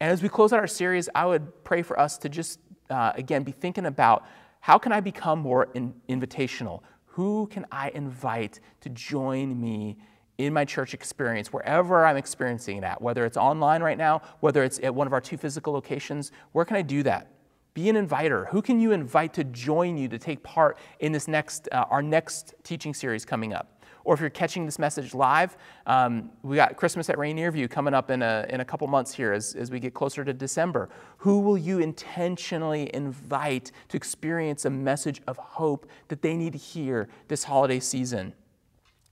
And 0.00 0.10
as 0.10 0.22
we 0.22 0.28
close 0.28 0.52
out 0.52 0.58
our 0.58 0.66
series, 0.66 1.08
I 1.14 1.24
would 1.24 1.64
pray 1.64 1.82
for 1.82 1.98
us 1.98 2.18
to 2.18 2.28
just, 2.28 2.60
uh, 2.90 3.12
again, 3.14 3.44
be 3.44 3.52
thinking 3.52 3.86
about 3.86 4.26
how 4.60 4.76
can 4.76 4.92
I 4.92 5.00
become 5.00 5.38
more 5.38 5.68
in- 5.74 5.94
invitational? 6.08 6.82
Who 7.06 7.46
can 7.46 7.64
I 7.70 7.90
invite 7.90 8.60
to 8.80 8.90
join 8.90 9.58
me 9.58 9.96
in 10.38 10.52
my 10.52 10.64
church 10.64 10.94
experience, 10.94 11.52
wherever 11.52 12.04
I'm 12.04 12.16
experiencing 12.16 12.78
it 12.78 12.84
at, 12.84 13.00
whether 13.00 13.24
it's 13.24 13.36
online 13.36 13.82
right 13.82 13.98
now, 13.98 14.22
whether 14.40 14.64
it's 14.64 14.80
at 14.82 14.94
one 14.94 15.06
of 15.06 15.12
our 15.12 15.20
two 15.20 15.36
physical 15.36 15.72
locations, 15.72 16.32
where 16.52 16.64
can 16.64 16.76
I 16.76 16.82
do 16.82 17.02
that? 17.04 17.30
Be 17.74 17.88
an 17.88 17.96
inviter. 17.96 18.46
Who 18.46 18.62
can 18.62 18.80
you 18.80 18.92
invite 18.92 19.34
to 19.34 19.44
join 19.44 19.96
you 19.96 20.08
to 20.08 20.18
take 20.18 20.42
part 20.42 20.78
in 21.00 21.12
this 21.12 21.26
next, 21.26 21.68
uh, 21.72 21.84
our 21.90 22.02
next 22.02 22.54
teaching 22.62 22.94
series 22.94 23.24
coming 23.24 23.52
up? 23.52 23.70
Or 24.04 24.14
if 24.14 24.20
you're 24.20 24.30
catching 24.30 24.66
this 24.66 24.78
message 24.78 25.14
live, 25.14 25.56
um, 25.86 26.30
we 26.42 26.56
got 26.56 26.76
Christmas 26.76 27.08
at 27.08 27.18
Rainier 27.18 27.50
View 27.50 27.68
coming 27.68 27.94
up 27.94 28.10
in 28.10 28.22
a, 28.22 28.44
in 28.50 28.60
a 28.60 28.64
couple 28.64 28.86
months 28.86 29.14
here 29.14 29.32
as, 29.32 29.54
as 29.54 29.70
we 29.70 29.80
get 29.80 29.94
closer 29.94 30.24
to 30.24 30.32
December. 30.32 30.90
Who 31.18 31.40
will 31.40 31.56
you 31.56 31.78
intentionally 31.78 32.90
invite 32.92 33.72
to 33.88 33.96
experience 33.96 34.66
a 34.66 34.70
message 34.70 35.22
of 35.26 35.38
hope 35.38 35.88
that 36.08 36.20
they 36.20 36.36
need 36.36 36.52
to 36.52 36.58
hear 36.58 37.08
this 37.28 37.44
holiday 37.44 37.80
season? 37.80 38.34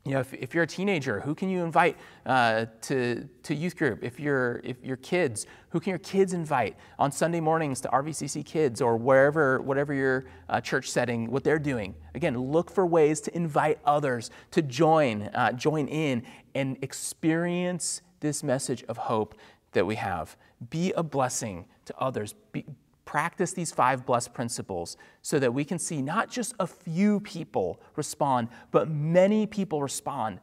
You 0.05 0.15
know, 0.15 0.21
if, 0.21 0.35
if 0.35 0.53
you're 0.53 0.65
a 0.65 0.67
teenager, 0.67 1.21
who 1.21 1.33
can 1.33 1.49
you 1.49 1.63
invite 1.63 1.97
uh, 2.27 2.67
to, 2.83 3.29
to 3.45 3.55
youth 3.55 3.77
group? 3.77 4.03
If 4.03 4.19
you're, 4.19 4.61
if 4.65 4.77
you're 4.83 4.97
kids, 4.97 5.47
who 5.69 5.79
can 5.79 5.91
your 5.91 6.01
kids 6.01 6.33
invite 6.33 6.77
on 6.99 7.13
Sunday 7.13 7.39
mornings 7.39 7.81
to 7.83 7.89
RVCC 7.89 8.45
Kids 8.45 8.81
or 8.81 8.97
wherever, 8.97 9.63
whatever 9.63 9.95
your 9.95 10.25
uh, 10.49 10.61
church 10.61 10.91
setting, 10.91 11.31
what 11.31 11.45
they're 11.45 11.61
doing? 11.61 11.95
Again, 12.17 12.37
look 12.37 12.69
for 12.69 12.85
ways 12.85 13.21
to 13.21 13.37
invite 13.37 13.79
others 13.85 14.31
to 14.51 14.61
join, 14.61 15.23
uh, 15.35 15.53
join 15.53 15.87
in 15.87 16.25
and 16.57 16.79
experience 16.83 18.03
this 18.19 18.43
message 18.43 18.83
of 18.89 18.97
hope 18.97 19.37
that 19.71 19.87
we 19.87 19.95
have. 19.95 20.37
Be 20.69 20.93
a 20.97 21.05
blessing 21.05 21.67
to 21.85 21.95
others. 21.99 22.35
Be, 22.51 22.65
practice 23.13 23.53
these 23.53 23.71
five 23.71 24.07
blessed 24.07 24.33
principles 24.33 24.97
so 25.21 25.39
that 25.39 25.53
we 25.53 25.67
can 25.67 25.79
see 25.79 26.01
not 26.01 26.31
just 26.31 26.55
a 26.59 26.67
few 26.67 27.21
people 27.21 27.79
respond, 27.95 28.49
but 28.71 28.89
many 28.89 29.47
people 29.47 29.83
respond 29.83 30.41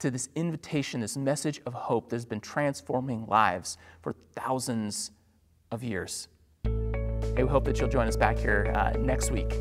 to 0.00 0.10
this 0.10 0.28
invitation, 0.34 1.00
this 1.00 1.16
message 1.16 1.60
of 1.64 1.72
hope 1.72 2.08
that 2.08 2.16
has 2.16 2.24
been 2.24 2.40
transforming 2.40 3.24
lives 3.26 3.78
for 4.00 4.16
thousands 4.34 5.12
of 5.70 5.84
years. 5.84 6.26
Hey, 6.64 7.44
we 7.44 7.48
hope 7.48 7.64
that 7.66 7.78
you'll 7.78 7.88
join 7.88 8.08
us 8.08 8.16
back 8.16 8.36
here 8.36 8.72
uh, 8.74 8.98
next 8.98 9.30
week. 9.30 9.52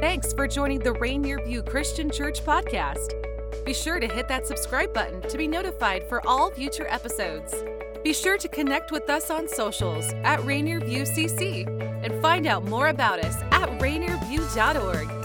Thanks 0.00 0.32
for 0.32 0.48
joining 0.48 0.80
the 0.80 0.94
Rainier 0.94 1.38
View 1.44 1.62
Christian 1.62 2.10
Church 2.10 2.44
podcast. 2.44 3.12
Be 3.64 3.72
sure 3.72 4.00
to 4.00 4.08
hit 4.08 4.26
that 4.26 4.48
subscribe 4.48 4.92
button 4.92 5.22
to 5.28 5.38
be 5.38 5.46
notified 5.46 6.08
for 6.08 6.26
all 6.26 6.50
future 6.50 6.88
episodes. 6.88 7.54
Be 8.06 8.12
sure 8.12 8.38
to 8.38 8.46
connect 8.46 8.92
with 8.92 9.10
us 9.10 9.30
on 9.30 9.48
socials 9.48 10.12
at 10.22 10.38
Rainier 10.44 10.78
View 10.78 11.02
CC 11.02 11.66
and 12.04 12.22
find 12.22 12.46
out 12.46 12.62
more 12.62 12.86
about 12.86 13.18
us 13.18 13.34
at 13.50 13.68
rainierview.org. 13.80 15.15